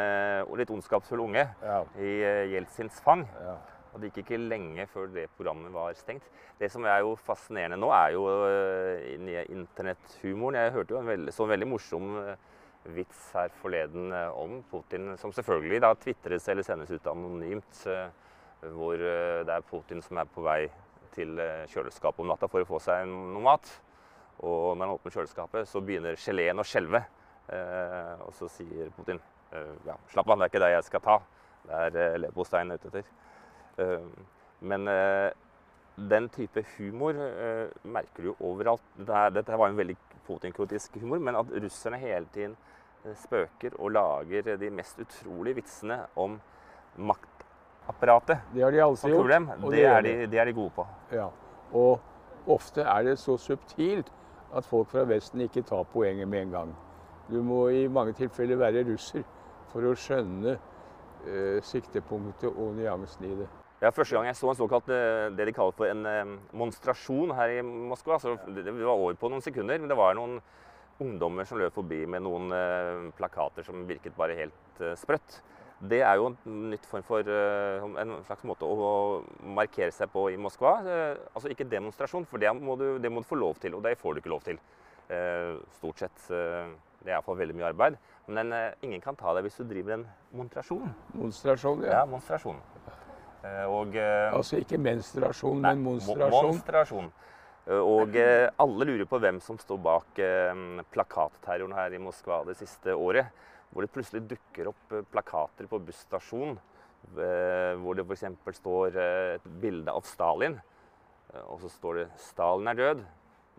og 0.45 0.59
litt 0.59 0.69
ondskapsfull 0.75 1.23
unge 1.25 1.47
Ja. 1.63 1.79
i 1.97 2.11
eh, 2.21 2.43
Jeltsins 2.53 2.99
fang. 3.01 3.23
Ja. 3.41 3.55
Og 3.95 4.01
det 4.03 4.09
gikk 4.11 4.25
ikke 4.25 4.41
lenge 4.43 4.85
før 4.91 5.07
det 5.15 5.29
programmet 5.37 5.71
var 5.73 5.95
stengt. 5.95 6.25
Det 6.59 6.67
som 6.71 6.83
er 6.85 6.99
jo 7.01 7.15
fascinerende 7.15 7.79
nå, 7.79 7.89
er 7.95 8.11
jo 8.13 8.25
eh, 8.45 9.45
internetthumoren. 9.55 10.59
Jeg 10.59 10.75
hørte 10.75 10.93
jo 10.95 10.99
en 11.01 11.09
veldig, 11.09 11.33
så 11.33 11.47
en 11.47 11.53
veldig 11.55 11.69
morsom 11.71 12.11
eh, 12.21 12.35
vits 12.95 13.31
her 13.33 13.49
forleden 13.63 14.11
eh, 14.13 14.29
om 14.37 14.59
Putin, 14.69 15.15
som 15.17 15.33
selvfølgelig 15.33 15.81
da 15.87 15.93
tvitres 15.97 16.47
eller 16.51 16.67
sendes 16.67 16.91
ut 16.91 17.07
anonymt. 17.11 17.81
eh, 17.87 18.09
Hvor 18.75 18.93
eh, 18.99 19.41
det 19.47 19.53
er 19.57 19.65
Putin 19.71 20.01
som 20.05 20.17
er 20.21 20.29
på 20.35 20.43
vei 20.45 20.65
til 21.15 21.39
eh, 21.39 21.65
kjøleskapet 21.71 22.23
om 22.23 22.31
natta 22.31 22.49
for 22.51 22.63
å 22.63 22.69
få 22.69 22.79
seg 22.83 23.07
noe 23.09 23.43
mat. 23.45 23.69
Og 24.43 24.75
når 24.75 24.83
han 24.85 24.95
åpner 24.97 25.15
kjøleskapet, 25.15 25.69
så 25.69 25.81
begynner 25.83 26.19
geleen 26.19 26.59
å 26.59 26.67
skjelve. 26.67 27.01
Eh, 27.55 28.25
og 28.25 28.33
så 28.35 28.49
sier 28.51 28.91
Putin 28.95 29.19
eh, 29.53 29.73
ja, 29.87 29.95
slapp 30.11 30.29
av, 30.29 30.39
det 30.39 30.47
er 30.47 30.53
ikke 30.53 30.63
det 30.65 30.71
jeg 30.73 30.87
skal 30.89 31.03
ta. 31.05 31.17
Det 31.65 31.81
er 31.87 31.99
eh, 32.01 32.17
leverposteien 32.23 32.73
er 32.73 32.81
ute 32.81 32.91
etter. 32.91 33.11
Eh, 33.83 34.07
men 34.65 34.87
den 35.95 36.27
type 36.33 36.63
humor 36.77 37.17
merker 37.83 38.25
du 38.25 38.31
overalt. 38.33 38.83
Dette, 38.97 39.19
dette 39.35 39.59
var 39.59 39.69
en 39.69 39.77
veldig 39.77 39.97
Putin-kritisk 40.25 40.95
humor, 41.03 41.19
men 41.21 41.37
at 41.37 41.51
russerne 41.61 41.99
hele 42.01 42.25
tiden 42.33 42.55
spøker 43.19 43.75
og 43.77 43.93
lager 43.93 44.55
de 44.57 44.71
mest 44.73 44.99
utrolige 45.03 45.59
vitsene 45.59 45.99
om 46.19 46.39
maktapparatet 47.85 48.37
Det 48.53 48.61
har 48.61 48.71
de 48.71 48.79
alltid 48.79 49.09
gjort. 49.09 49.19
problem, 49.21 49.49
og 49.63 49.71
det 49.71 49.79
gjør 49.79 49.97
er, 49.97 50.01
de, 50.01 50.27
det 50.27 50.39
er 50.39 50.45
de 50.45 50.53
gode 50.53 50.71
på. 50.75 50.87
Ja. 51.11 51.29
Og 51.73 51.99
ofte 52.47 52.81
er 52.81 53.03
det 53.03 53.19
så 53.19 53.37
subtilt 53.37 54.11
at 54.55 54.65
folk 54.65 54.89
fra 54.89 55.03
Vesten 55.03 55.41
ikke 55.41 55.63
tar 55.63 55.83
poenget 55.83 56.27
med 56.27 56.41
en 56.41 56.51
gang. 56.51 56.75
Du 57.29 57.41
må 57.43 57.69
i 57.69 57.87
mange 57.87 58.13
tilfeller 58.13 58.55
være 58.55 58.83
russer 58.87 59.23
for 59.71 59.81
å 59.83 59.95
skjønne 59.95 60.57
eh, 61.27 61.61
siktepunktet 61.61 62.51
og 62.55 62.75
nyansen 62.75 63.25
i 63.25 63.35
det. 63.35 63.47
Ja, 63.81 63.89
Første 63.91 64.15
gang 64.15 64.25
jeg 64.25 64.35
så 64.35 64.49
en 64.49 64.55
såkalt 64.55 64.89
eh, 64.89 65.31
det 65.35 65.45
de 65.45 65.53
kaller 65.53 65.75
for 65.75 65.85
en 65.89 66.05
eh, 66.05 66.37
monstrasjon 66.53 67.33
her 67.35 67.57
i 67.57 67.61
Moskva 67.61 68.19
så 68.19 68.37
det, 68.47 68.63
det 68.65 68.77
var 68.77 68.95
over 68.95 69.17
på 69.19 69.29
noen 69.29 69.43
sekunder, 69.43 69.79
men 69.79 69.89
det 69.89 69.97
var 69.97 70.15
noen 70.15 70.39
ungdommer 71.03 71.43
som 71.43 71.59
løp 71.59 71.75
forbi 71.75 72.05
med 72.07 72.23
noen 72.23 72.53
eh, 72.55 73.11
plakater 73.17 73.65
som 73.67 73.83
virket 73.89 74.15
bare 74.15 74.37
helt 74.37 74.85
sprøtt. 74.95 75.41
Det 75.83 75.99
er 76.07 76.15
jo 76.15 76.29
en 76.29 76.37
nytt 76.71 76.85
form 76.87 77.03
for 77.03 77.27
eh, 77.27 77.83
en 77.99 78.13
slags 78.25 78.45
måte 78.47 78.63
å, 78.67 79.23
markere 79.57 79.91
seg 79.91 80.07
på 80.13 80.29
i 80.31 80.37
Moskva. 80.39 80.77
Eh, 80.87 81.17
altså 81.35 81.51
ikke 81.51 81.67
demonstrasjon, 81.67 82.27
for 82.29 82.39
det 82.39 82.53
må, 82.55 82.77
du, 82.79 82.87
det 83.03 83.11
må 83.11 83.23
du 83.23 83.27
få 83.27 83.35
lov 83.39 83.59
til, 83.59 83.75
og 83.75 83.83
det 83.83 83.97
får 83.99 84.15
du 84.15 84.21
ikke 84.21 84.31
lov 84.31 84.45
til. 84.45 84.59
Eh, 85.11 85.57
stort 85.75 86.05
sett. 86.05 86.21
Det 86.29 87.11
er 87.11 87.17
iallfall 87.17 87.37
veldig 87.41 87.57
mye 87.59 87.67
arbeid. 87.73 87.97
Men 88.31 88.49
ingen 88.81 89.03
kan 89.03 89.17
ta 89.19 89.35
deg 89.37 89.45
hvis 89.45 89.59
du 89.59 89.67
driver 89.69 89.99
en 89.99 90.07
monstrasjon. 90.33 90.87
Monstrasjon, 91.13 91.83
Ja, 91.85 91.99
ja. 91.99 92.05
monstrasjon. 92.09 92.57
Og 93.69 93.93
Altså 93.99 94.57
ikke 94.57 94.79
menstruasjon, 94.81 95.59
Nei, 95.61 95.75
men 95.75 95.83
monstrasjon. 95.85 96.47
monstrasjon. 96.47 97.11
Og 97.75 98.17
alle 98.17 98.87
lurer 98.89 99.05
på 99.05 99.19
hvem 99.21 99.37
som 99.45 99.59
står 99.61 99.77
bak 99.85 100.23
plakatterroren 100.95 101.77
her 101.77 101.93
i 101.93 102.01
Moskva 102.01 102.39
det 102.47 102.57
siste 102.57 102.97
året. 102.97 103.29
Hvor 103.75 103.83
det 103.83 103.91
plutselig 103.91 104.21
dukker 104.29 104.69
opp 104.71 104.93
eh, 104.95 105.03
plakater 105.11 105.67
på 105.67 105.81
busstasjon 105.83 106.53
eh, 106.55 107.73
hvor 107.81 107.97
det 107.97 108.05
f.eks. 108.07 108.23
står 108.61 108.95
eh, 108.95 109.31
et 109.33 109.49
bilde 109.59 109.91
av 109.91 110.07
Stalin. 110.07 110.55
Og 111.49 111.59
så 111.59 111.67
står 111.67 111.97
det 111.99 112.05
'Stalin 112.15 112.71
er 112.71 112.77
død. 112.79 113.01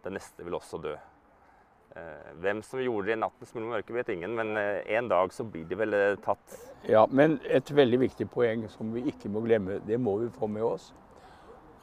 Den 0.07 0.17
neste 0.17 0.45
vil 0.47 0.57
også 0.57 0.81
dø'. 0.81 0.97
Hvem 2.41 2.63
som 2.65 2.81
gjorde 2.81 3.07
det 3.07 3.17
i 3.17 3.21
nattens 3.21 3.55
mulm 3.55 3.71
mørke, 3.73 3.93
vet 3.93 4.09
ingen, 4.13 4.35
men 4.37 4.57
en 4.57 5.09
dag 5.09 5.33
så 5.33 5.45
blir 5.45 5.65
de 5.65 5.79
vel 5.81 5.95
tatt. 6.25 6.57
Ja, 6.89 7.07
men 7.09 7.39
et 7.45 7.73
veldig 7.73 8.01
viktig 8.01 8.29
poeng 8.33 8.67
som 8.69 8.93
vi 8.93 9.07
ikke 9.13 9.29
må 9.33 9.41
glemme, 9.45 9.79
det 9.85 9.97
må 10.01 10.19
vi 10.21 10.29
få 10.33 10.47
med 10.47 10.65
oss, 10.65 10.91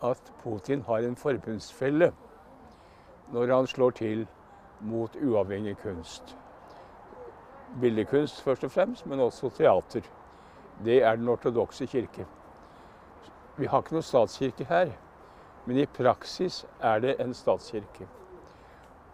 at 0.05 0.33
Putin 0.43 0.85
har 0.85 1.05
en 1.05 1.17
forbundsfelle 1.17 2.11
når 3.33 3.55
han 3.55 3.67
slår 3.67 3.97
til 3.97 4.27
mot 4.81 5.17
uavhengig 5.17 5.77
kunst. 5.81 6.37
Billedkunst 7.81 8.41
først 8.41 8.63
og 8.63 8.71
fremst, 8.71 9.05
men 9.05 9.19
også 9.19 9.49
teater. 9.49 10.01
Det 10.85 11.03
er 11.03 11.15
den 11.15 11.29
ortodokse 11.29 11.85
kirke. 11.85 12.25
Vi 13.57 13.65
har 13.65 13.81
ikke 13.81 13.95
noe 13.97 14.05
statskirke 14.05 14.65
her, 14.69 14.91
men 15.65 15.77
i 15.77 15.85
praksis 15.85 16.63
er 16.81 16.99
det 17.03 17.15
en 17.21 17.33
statskirke. 17.37 18.07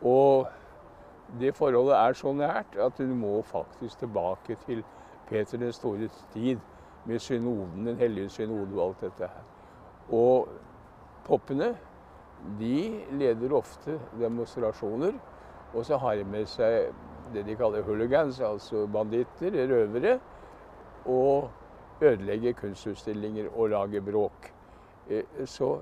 Og 0.01 0.47
det 1.39 1.55
forholdet 1.55 1.95
er 1.95 2.15
så 2.17 2.33
nært 2.33 2.77
at 2.79 2.97
du 2.97 3.15
må 3.15 3.41
faktisk 3.41 3.99
tilbake 3.99 4.55
til 4.65 4.83
Peter 5.29 5.57
den 5.57 5.73
stores 5.73 6.25
tid 6.33 6.57
med 7.05 7.19
synoden, 7.19 7.85
den 7.87 7.97
hellige 7.97 8.29
synode 8.29 8.81
og 8.81 8.87
alt 8.87 9.01
dette 9.01 9.27
her. 9.27 9.43
Og 10.15 10.47
poppene, 11.27 11.75
de 12.59 13.03
leder 13.11 13.53
ofte 13.55 13.99
demonstrasjoner, 14.19 15.13
og 15.73 15.85
så 15.85 15.97
har 15.97 16.15
de 16.15 16.23
med 16.23 16.47
seg 16.49 16.89
det 17.33 17.45
de 17.47 17.55
kaller 17.59 17.85
hooligans, 17.85 18.39
altså 18.41 18.85
banditter, 18.91 19.55
røvere, 19.69 20.19
og 21.05 21.49
ødelegge 22.01 22.53
kunstutstillinger 22.53 23.49
og 23.53 23.69
lage 23.69 24.01
bråk. 24.01 24.51
Eh, 25.09 25.23
Så 25.45 25.81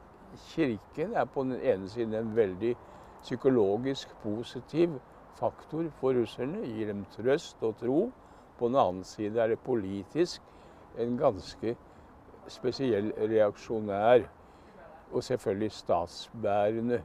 kirken 0.54 1.14
er 1.16 1.26
på 1.26 1.44
den 1.44 1.60
ene 1.62 1.90
siden 1.90 2.14
en 2.14 2.36
veldig 2.36 2.76
psykologisk 3.24 4.08
positiv 4.24 5.00
faktor 5.38 5.90
for 6.00 6.14
russerne, 6.18 6.64
gir 6.66 6.88
dem 6.92 7.06
trøst 7.06 7.64
og 7.64 7.76
tro. 7.78 8.12
På 8.58 8.68
den 8.68 8.80
annen 8.82 9.04
side 9.04 9.40
er 9.42 9.54
det 9.54 9.60
politisk 9.60 10.42
en 10.98 11.18
ganske 11.18 11.76
spesiell 12.50 13.12
reaksjonær 13.18 14.26
og 15.12 15.24
selvfølgelig 15.24 15.72
statsbærende 15.72 17.02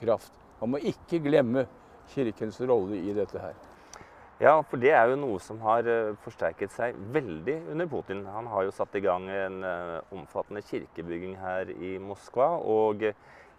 kraft. 0.00 0.32
Man 0.60 0.70
må 0.70 0.80
ikke 0.82 1.20
glemme 1.22 1.66
kirkens 2.14 2.60
rolle 2.60 2.98
i 2.98 3.12
dette 3.14 3.38
her. 3.38 3.67
Ja, 4.38 4.60
for 4.62 4.78
det 4.78 4.92
er 4.94 5.10
jo 5.10 5.16
noe 5.18 5.40
som 5.42 5.58
har 5.64 5.86
eh, 5.90 6.12
forsterket 6.22 6.70
seg 6.70 6.98
veldig 7.14 7.56
under 7.72 7.88
Putin. 7.90 8.20
Han 8.30 8.46
har 8.52 8.68
jo 8.68 8.74
satt 8.74 8.94
i 8.94 9.02
gang 9.02 9.26
en 9.34 9.64
eh, 9.66 9.96
omfattende 10.14 10.62
kirkebygging 10.62 11.34
her 11.40 11.72
i 11.74 11.96
Moskva. 11.98 12.52
Og 12.62 13.02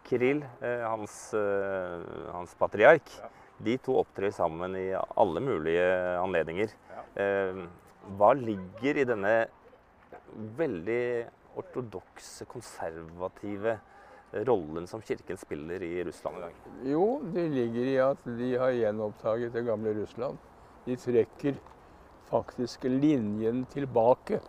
Kirill, 0.08 0.40
eh, 0.64 0.86
hans, 0.88 1.18
hans 2.32 2.56
patriark, 2.56 3.12
de 3.60 3.76
to 3.84 3.98
opptrer 4.00 4.32
sammen 4.32 4.78
i 4.80 4.88
alle 4.96 5.44
mulige 5.44 5.84
anledninger. 6.22 6.72
Ja. 6.96 7.04
Hva 8.16 8.30
ligger 8.40 9.02
i 9.02 9.04
denne 9.04 9.34
veldig 10.56 11.04
ortodokse, 11.60 12.48
konservative 12.48 13.76
rollen 14.48 14.88
som 14.88 15.04
kirken 15.04 15.38
spiller 15.42 15.84
i 15.84 16.06
Russland 16.08 16.40
i 16.40 16.46
dag? 16.46 16.62
Jo, 16.88 17.08
det 17.36 17.50
ligger 17.52 17.92
i 17.92 17.98
at 18.06 18.24
de 18.40 18.54
har 18.62 18.72
gjenopptaget 18.78 19.52
det 19.60 19.66
gamle 19.68 19.98
Russland. 20.00 20.40
De 20.90 20.98
trekker 20.98 21.58
faktisk 22.30 22.90
linjen 22.90 23.64
tilbake 23.70 24.42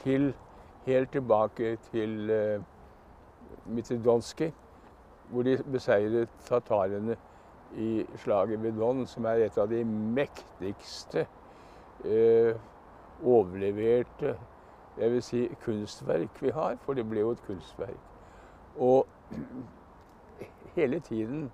til 0.00 0.32
Helt 0.88 1.10
tilbake 1.12 1.74
til 1.90 2.30
uh, 2.32 2.62
Mitidonskij, 3.68 4.52
hvor 5.28 5.44
de 5.44 5.58
beseiret 5.72 6.28
tatarene 6.46 7.16
i 7.76 8.06
slaget 8.16 8.62
ved 8.62 8.72
Don, 8.72 9.06
som 9.06 9.26
er 9.28 9.42
et 9.44 9.58
av 9.60 9.68
de 9.68 9.82
mektigste 9.84 11.26
uh, 12.06 12.56
overleverte 13.20 14.32
jeg 14.98 15.12
vil 15.12 15.22
si, 15.22 15.44
kunstverk 15.64 16.42
vi 16.42 16.50
har, 16.50 16.76
for 16.82 16.96
det 16.96 17.04
ble 17.06 17.20
jo 17.20 17.30
et 17.36 17.42
kunstverk. 17.46 18.08
Og 18.78 19.06
hele 20.78 21.00
tiden 21.00 21.50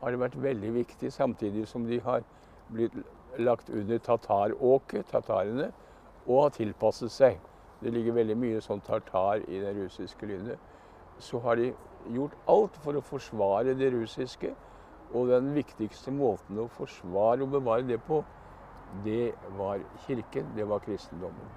har 0.00 0.10
det 0.10 0.20
vært 0.20 0.42
veldig 0.42 0.74
viktig, 0.74 1.12
samtidig 1.12 1.68
som 1.68 1.86
de 1.88 2.00
har 2.04 2.26
blitt 2.72 2.96
lagt 3.38 3.70
under 3.70 3.98
tataråket, 4.02 5.08
tatarene, 5.12 5.70
og 6.26 6.42
har 6.42 6.52
tilpasset 6.56 7.12
seg. 7.12 7.40
Det 7.82 7.90
ligger 7.90 8.14
veldig 8.18 8.36
mye 8.38 8.60
sånn 8.62 8.82
tartar 8.86 9.42
i 9.48 9.62
det 9.62 9.72
russiske 9.78 10.28
lynet. 10.28 10.60
Så 11.22 11.40
har 11.42 11.58
de 11.58 11.72
gjort 12.14 12.36
alt 12.50 12.76
for 12.84 12.98
å 12.98 13.04
forsvare 13.04 13.74
det 13.78 13.90
russiske. 13.94 14.52
Og 15.12 15.28
den 15.28 15.50
viktigste 15.56 16.14
måten 16.14 16.60
å 16.62 16.70
forsvare 16.72 17.44
og 17.44 17.52
bevare 17.52 17.84
det 17.88 17.98
på, 18.06 18.22
det 19.04 19.32
var 19.58 19.82
kirken, 20.06 20.52
det 20.56 20.64
var 20.68 20.82
kristendommen. 20.84 21.52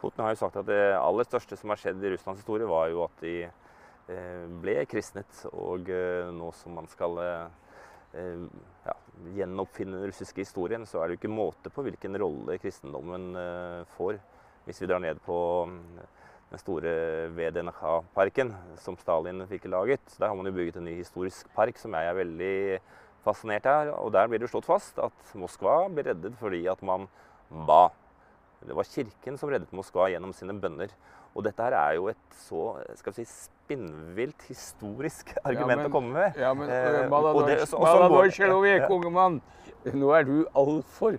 Putin 0.00 0.24
har 0.24 0.34
jo 0.34 0.42
sagt 0.42 0.58
at 0.60 0.68
det 0.68 0.82
aller 0.98 1.26
største 1.26 1.56
som 1.56 1.72
har 1.72 1.80
skjedd 1.80 2.02
i 2.04 2.12
Russlands 2.12 2.42
historie, 2.42 2.68
var 2.68 2.90
jo 2.92 3.04
at 3.06 3.22
de 3.22 3.34
eh, 3.46 4.46
ble 4.62 4.76
kristnet. 4.90 5.44
Og 5.52 5.88
eh, 5.90 6.30
nå 6.34 6.50
som 6.58 6.76
man 6.76 6.90
skal 6.90 7.18
eh, 7.22 7.63
ja, 8.14 8.94
gjenoppfinne 9.36 9.98
den 9.98 10.10
russiske 10.10 10.44
historien, 10.44 10.86
så 10.86 11.00
er 11.00 11.08
det 11.08 11.16
jo 11.16 11.22
ikke 11.22 11.34
måte 11.34 11.72
på 11.74 11.84
hvilken 11.86 12.18
rolle 12.20 12.58
kristendommen 12.62 13.32
får. 13.96 14.20
Hvis 14.64 14.80
vi 14.80 14.88
drar 14.88 15.02
ned 15.04 15.18
på 15.24 15.36
den 16.54 16.60
store 16.62 16.92
VDNH-parken 17.34 18.52
som 18.78 18.96
Stalin 19.00 19.42
fikk 19.50 19.66
laget. 19.72 20.04
Der 20.18 20.30
har 20.30 20.36
man 20.38 20.46
jo 20.46 20.54
bygget 20.54 20.78
en 20.78 20.86
ny 20.86 20.94
historisk 21.00 21.48
park 21.56 21.80
som 21.80 21.96
jeg 21.96 22.10
er 22.10 22.18
veldig 22.20 22.54
fascinert 23.24 23.66
av. 23.66 23.90
Og 24.04 24.12
der 24.14 24.30
blir 24.30 24.42
det 24.42 24.50
slått 24.52 24.68
fast 24.68 25.00
at 25.02 25.34
Moskva 25.40 25.84
ble 25.90 26.06
reddet 26.06 26.38
fordi 26.40 26.62
at 26.70 26.82
man 26.86 27.08
ba. 27.50 27.88
Det 28.64 28.76
var 28.76 28.88
kirken 28.88 29.38
som 29.40 29.50
reddet 29.52 29.74
Moskva 29.74 30.08
gjennom 30.12 30.32
sine 30.36 30.56
bønner. 30.56 30.94
Og 31.34 31.42
dette 31.44 31.62
her 31.66 31.74
er 31.74 31.96
jo 31.98 32.08
et 32.12 32.36
så 32.44 32.76
skal 32.94 33.14
vi 33.16 33.24
si, 33.24 33.48
spinnvilt 33.64 34.46
historisk 34.48 35.34
argument 35.48 35.80
ja, 35.80 35.82
men, 35.82 35.90
å 35.90 35.94
komme 35.94 36.14
med. 36.14 36.40
Ja, 36.40 36.52
men 36.54 36.70
eh, 36.70 37.00
unge 38.94 39.12
mann. 39.20 39.40
Nå 39.92 40.12
er 40.16 40.26
du 40.28 40.36
altfor 40.56 41.18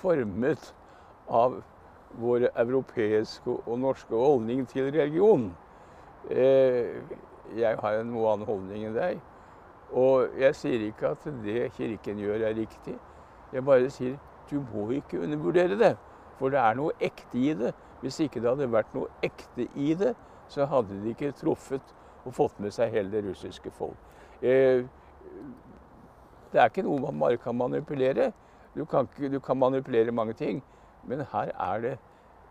formet 0.00 0.72
av 1.28 1.60
vår 2.18 2.48
europeiske 2.50 3.52
og 3.58 3.78
norske 3.80 4.16
holdning 4.16 4.64
til 4.68 4.90
religion. 4.90 5.50
Eh, 6.30 6.98
jeg 7.56 7.80
har 7.80 8.00
en 8.00 8.10
noe 8.12 8.32
annen 8.32 8.48
holdning 8.48 8.88
enn 8.88 8.96
deg. 8.96 9.20
Og 9.96 10.34
jeg 10.36 10.56
sier 10.56 10.82
ikke 10.84 11.14
at 11.14 11.28
det 11.44 11.70
Kirken 11.76 12.18
gjør, 12.20 12.42
er 12.50 12.56
riktig. 12.56 12.96
Jeg 13.52 13.64
bare 13.64 13.88
sier 13.92 14.18
du 14.50 14.60
må 14.72 14.88
ikke 14.96 15.20
undervurdere 15.24 15.76
det. 15.80 15.94
For 16.38 16.52
det 16.52 16.60
er 16.60 16.76
noe 16.78 16.94
ekte 17.00 17.38
i 17.40 17.52
det. 17.56 17.72
Hvis 18.00 18.20
ikke 18.20 18.40
det 18.40 18.50
hadde 18.50 18.70
vært 18.72 18.94
noe 18.94 19.08
ekte 19.26 19.66
i 19.74 19.94
det, 19.98 20.14
så 20.48 20.66
hadde 20.70 21.00
de 21.02 21.12
ikke 21.12 21.32
truffet 21.36 21.94
og 22.24 22.34
fått 22.36 22.60
med 22.62 22.74
seg 22.74 22.92
hele 22.94 23.10
det 23.12 23.24
russiske 23.26 23.72
folk. 23.74 23.96
Eh, 24.42 24.84
det 26.52 26.60
er 26.60 26.70
ikke 26.70 26.86
noe 26.86 27.00
man 27.02 27.20
bare 27.20 27.40
kan 27.42 27.56
manipulere. 27.58 28.30
Du 28.76 28.84
kan, 28.88 29.08
ikke, 29.08 29.32
du 29.32 29.40
kan 29.40 29.58
manipulere 29.58 30.14
mange 30.14 30.36
ting. 30.38 30.62
Men 31.08 31.24
her 31.32 31.52
er 31.54 31.82
det 31.84 31.96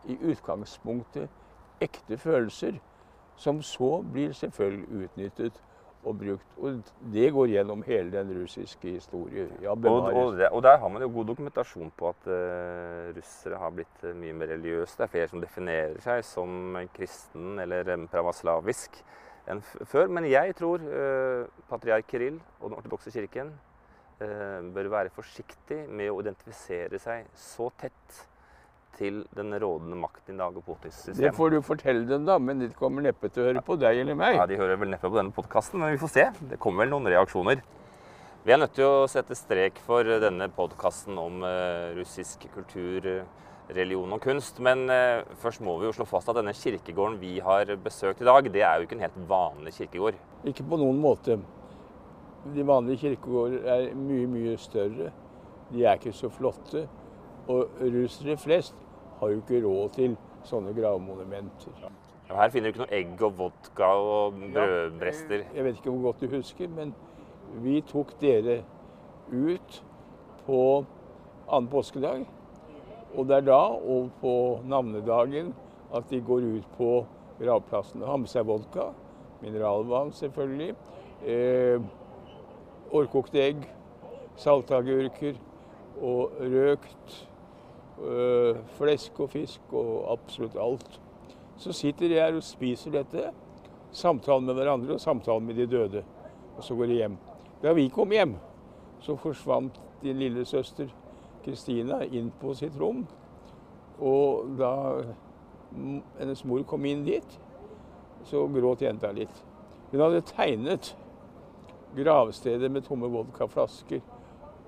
i 0.07 0.17
utgangspunktet 0.31 1.29
ekte 1.81 2.17
følelser, 2.17 2.77
som 3.37 3.61
så 3.61 4.01
blir 4.13 4.33
selvfølgelig 4.33 5.05
utnyttet 5.05 5.61
og 6.07 6.17
brukt. 6.19 6.55
Og 6.61 6.79
det 7.13 7.27
går 7.35 7.51
gjennom 7.51 7.83
hele 7.87 8.11
den 8.13 8.31
russiske 8.41 8.95
historien. 8.95 9.51
Ja, 9.63 9.75
og, 9.75 10.07
og, 10.07 10.39
og, 10.51 10.63
der 10.63 10.79
har 10.81 10.91
man 10.93 11.03
jo 11.03 11.11
god 11.13 11.29
dokumentasjon 11.31 11.91
på 11.97 12.11
at 12.13 12.29
uh, 12.31 13.11
russere 13.17 13.59
har 13.61 13.75
blitt 13.75 14.03
uh, 14.05 14.13
mye 14.17 14.35
mer 14.37 14.51
religiøse. 14.53 14.97
Det 14.97 15.07
er 15.07 15.13
flere 15.13 15.31
som 15.31 15.43
definerer 15.43 15.99
seg 16.03 16.23
som 16.27 16.79
kristen 16.95 17.59
eller 17.63 17.93
pravaslavisk 18.11 19.01
enn 19.47 19.63
før. 19.87 20.11
Men 20.11 20.29
jeg 20.31 20.55
tror 20.59 20.83
uh, 20.83 21.43
patriark 21.69 22.07
Kirill 22.11 22.39
og 22.59 22.69
den 22.69 22.79
ortodokse 22.79 23.13
kirken 23.13 23.55
bør 24.17 24.87
være 24.89 25.11
forsiktig 25.13 25.83
med 25.93 26.09
å 26.09 26.15
identifisere 26.23 26.97
seg 26.97 27.27
så 27.37 27.67
tett 27.77 28.15
til 28.97 29.23
den 29.37 29.53
rådende 29.53 29.97
makten 29.99 30.35
i 30.35 30.41
dag 30.41 30.55
og 30.57 30.65
Putins 30.65 30.97
system. 30.97 31.21
Det 31.23 31.33
får 31.37 31.53
du 31.53 31.57
fortelle 31.65 32.05
dem, 32.09 32.25
da, 32.27 32.37
men 32.41 32.61
de 32.63 32.69
kommer 32.75 33.05
neppe 33.05 33.29
til 33.31 33.43
å 33.43 33.49
høre 33.51 33.63
på 33.65 33.77
deg 33.79 34.01
eller 34.03 34.17
meg. 34.17 34.37
Ja, 34.39 34.45
De 34.49 34.59
hører 34.59 34.79
vel 34.81 34.91
neppe 34.93 35.09
på 35.09 35.19
denne 35.19 35.35
podkasten, 35.35 35.81
men 35.81 35.93
vi 35.93 36.01
får 36.01 36.13
se. 36.13 36.25
Det 36.53 36.59
kommer 36.63 36.85
vel 36.85 36.95
noen 36.95 37.09
reaksjoner. 37.13 37.61
Vi 38.47 38.53
er 38.55 38.61
nødt 38.61 38.77
til 38.77 38.87
å 38.87 39.09
sette 39.11 39.35
strek 39.35 39.79
for 39.83 40.07
denne 40.23 40.47
podkasten 40.55 41.17
om 41.19 41.41
uh, 41.43 41.91
russisk 41.97 42.45
kultur, 42.53 43.03
religion 43.75 44.15
og 44.15 44.21
kunst. 44.23 44.61
Men 44.63 44.85
uh, 44.87 45.25
først 45.41 45.61
må 45.67 45.75
vi 45.81 45.89
jo 45.89 45.95
slå 45.97 46.07
fast 46.07 46.31
at 46.31 46.39
denne 46.39 46.55
kirkegården 46.55 47.19
vi 47.19 47.37
har 47.43 47.73
besøkt 47.83 48.23
i 48.23 48.29
dag, 48.29 48.47
det 48.53 48.63
er 48.63 48.79
jo 48.79 48.87
ikke 48.87 48.95
en 48.99 49.03
helt 49.03 49.21
vanlig 49.27 49.75
kirkegård. 49.81 50.19
Ikke 50.47 50.63
på 50.63 50.79
noen 50.79 51.01
måte. 51.03 51.39
De 52.55 52.63
vanlige 52.63 53.03
kirkegårder 53.03 53.67
er 53.73 53.89
mye, 53.99 54.29
mye 54.31 54.55
større. 54.61 55.11
De 55.73 55.83
er 55.83 55.99
ikke 55.99 56.15
så 56.15 56.31
flotte. 56.31 56.87
Og 57.51 57.79
russere 57.79 58.35
flest 58.39 58.75
har 59.19 59.31
jo 59.33 59.41
ikke 59.41 59.61
råd 59.65 59.95
til 59.97 60.17
sånne 60.47 60.73
gravmonumenter. 60.77 61.89
Her 62.27 62.51
finner 62.51 62.71
du 62.71 62.75
ikke 62.75 62.83
noe 62.83 62.97
egg 62.97 63.21
og 63.23 63.37
vodka 63.37 63.89
og 64.03 64.39
brødbrester. 64.53 65.45
Ja, 65.45 65.51
jeg 65.55 65.67
vet 65.67 65.79
ikke 65.79 65.93
hvor 65.93 66.09
godt 66.09 66.23
du 66.23 66.35
husker, 66.35 66.71
men 66.71 66.93
vi 67.63 67.79
tok 67.87 68.11
dere 68.21 68.61
ut 69.31 69.79
på 70.45 70.59
annen 71.47 71.69
påskedag. 71.71 72.25
Og 73.15 73.27
det 73.29 73.37
er 73.39 73.47
da, 73.47 73.61
og 73.79 74.11
på 74.21 74.33
navnedagen, 74.67 75.53
at 75.95 76.09
de 76.11 76.19
går 76.21 76.43
ut 76.57 76.67
på 76.75 76.91
gravplassen 77.39 78.03
og 78.03 78.11
har 78.11 78.19
med 78.19 78.31
seg 78.31 78.47
vodka. 78.47 78.89
Mineralvann, 79.41 80.11
selvfølgelig. 80.11 80.75
Eh, 81.23 81.79
Årkokte 82.97 83.41
egg, 83.43 83.63
saltagurker 84.39 85.35
og 86.01 86.37
røkt 86.39 87.15
flesk 88.77 89.19
og 89.23 89.31
fisk 89.33 89.73
og 89.73 90.11
absolutt 90.13 90.57
alt. 90.61 90.99
Så 91.57 91.73
sitter 91.73 92.11
de 92.11 92.19
her 92.19 92.35
og 92.37 92.45
spiser 92.45 92.93
dette, 92.93 93.31
Samtalen 93.91 94.45
med 94.45 94.57
hverandre 94.59 94.93
og 94.93 95.01
samtalen 95.01 95.47
med 95.47 95.55
de 95.55 95.65
døde. 95.65 96.03
Og 96.57 96.63
så 96.63 96.75
går 96.75 96.85
de 96.85 96.99
hjem. 96.99 97.17
Da 97.63 97.73
vi 97.73 97.87
kom 97.89 98.11
hjem, 98.11 98.35
så 99.01 99.15
forsvant 99.15 99.79
din 100.03 100.19
lille 100.19 100.45
søster 100.45 100.91
Kristina 101.45 102.03
inn 102.05 102.29
på 102.41 102.53
sitt 102.57 102.75
rom. 102.79 103.05
Og 103.97 104.51
da 104.59 104.73
hennes 106.19 106.43
mor 106.45 106.61
kom 106.67 106.85
inn 106.85 107.05
dit, 107.07 107.39
så 108.27 108.43
gråt 108.51 108.83
jenta 108.83 109.11
litt. 109.15 109.43
Hun 109.91 110.03
hadde 110.03 110.25
tegnet 110.27 110.91
gravstedet 111.97 112.69
med 112.71 112.85
tomme 112.85 113.09
vodkaflasker 113.09 114.03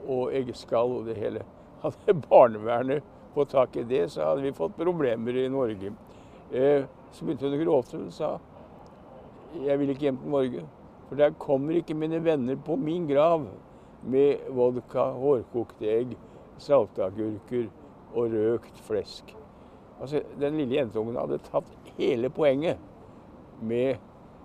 og 0.07 0.33
eggeskall 0.33 0.95
og 1.01 1.09
det 1.09 1.19
hele. 1.19 1.43
Hadde 1.83 2.15
barnevernet 2.23 3.03
få 3.33 3.45
tak 3.45 3.75
i 3.75 3.83
det, 3.83 4.09
så 4.11 4.25
hadde 4.29 4.41
vi 4.41 4.53
fått 4.53 4.77
problemer 4.77 5.37
i 5.37 5.49
Norge. 5.49 5.93
Eh, 6.51 6.85
så 7.11 7.25
begynte 7.25 7.49
hun 7.49 7.57
å 7.57 7.63
gråte 7.63 7.99
og 7.99 8.13
sa 8.13 8.37
jeg 9.57 9.79
vil 9.81 9.89
ikke 9.89 10.09
hjem 10.09 10.19
til 10.21 10.33
Norge. 10.33 10.65
For 11.09 11.17
der 11.17 11.33
kommer 11.41 11.77
ikke 11.77 11.97
mine 11.97 12.19
venner 12.21 12.57
på 12.65 12.75
min 12.77 13.07
grav 13.09 13.47
med 14.05 14.45
vodka, 14.53 15.07
hårkokte 15.17 15.89
egg, 15.89 16.13
saltagurker 16.61 17.65
og 18.13 18.35
røkt 18.35 18.77
flesk. 18.85 19.33
Altså, 19.99 20.21
Den 20.39 20.57
lille 20.57 20.77
jentungen 20.77 21.17
hadde 21.17 21.41
tatt 21.49 21.69
hele 21.97 22.29
poenget 22.29 22.77
med 23.61 23.97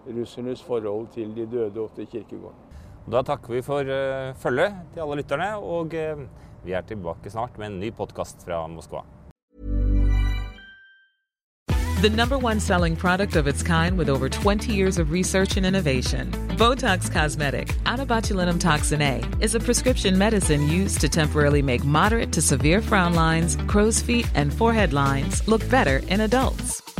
russernes 0.09 0.63
forhold 0.63 1.13
til 1.13 1.37
de 1.37 1.47
døde 1.47 1.89
til 1.97 2.07
kirkegården. 2.07 2.61
Da 3.13 3.21
takker 3.23 3.53
vi 3.53 3.61
for 3.63 3.85
uh, 3.85 4.33
følget 4.41 4.81
til 4.95 5.05
alle 5.05 5.21
lytterne. 5.21 5.53
og... 5.57 5.95
Uh 5.95 6.45
Vi 6.65 6.73
er 6.73 6.81
tilbake 6.83 7.31
snart 7.31 7.59
med 7.59 7.67
en 7.67 7.81
ny 7.81 7.93
podkast 7.93 8.45
fra 8.45 8.67
Moskva. 8.67 9.05
The 12.05 12.11
number 12.11 12.37
one 12.37 12.61
selling 12.61 12.97
product 12.97 13.35
of 13.35 13.47
its 13.47 13.63
kind 13.63 13.97
with 13.97 14.11
over 14.11 14.29
20 14.29 14.75
years 14.75 14.99
of 14.99 15.11
research 15.11 15.57
and 15.57 15.65
innovation. 15.65 16.31
Botox 16.59 17.11
Cosmetic, 17.11 17.75
out 17.87 17.99
toxin 18.61 19.01
A, 19.01 19.23
is 19.41 19.55
a 19.55 19.61
prescription 19.61 20.19
medicine 20.19 20.69
used 20.69 21.01
to 21.01 21.09
temporarily 21.09 21.63
make 21.63 21.83
moderate 21.83 22.31
to 22.33 22.43
severe 22.43 22.83
frown 22.83 23.15
lines, 23.15 23.57
crow's 23.69 24.03
feet, 24.03 24.31
and 24.35 24.53
forehead 24.53 24.93
lines 24.93 25.49
look 25.49 25.67
better 25.71 26.03
in 26.09 26.21
adults. 26.21 26.84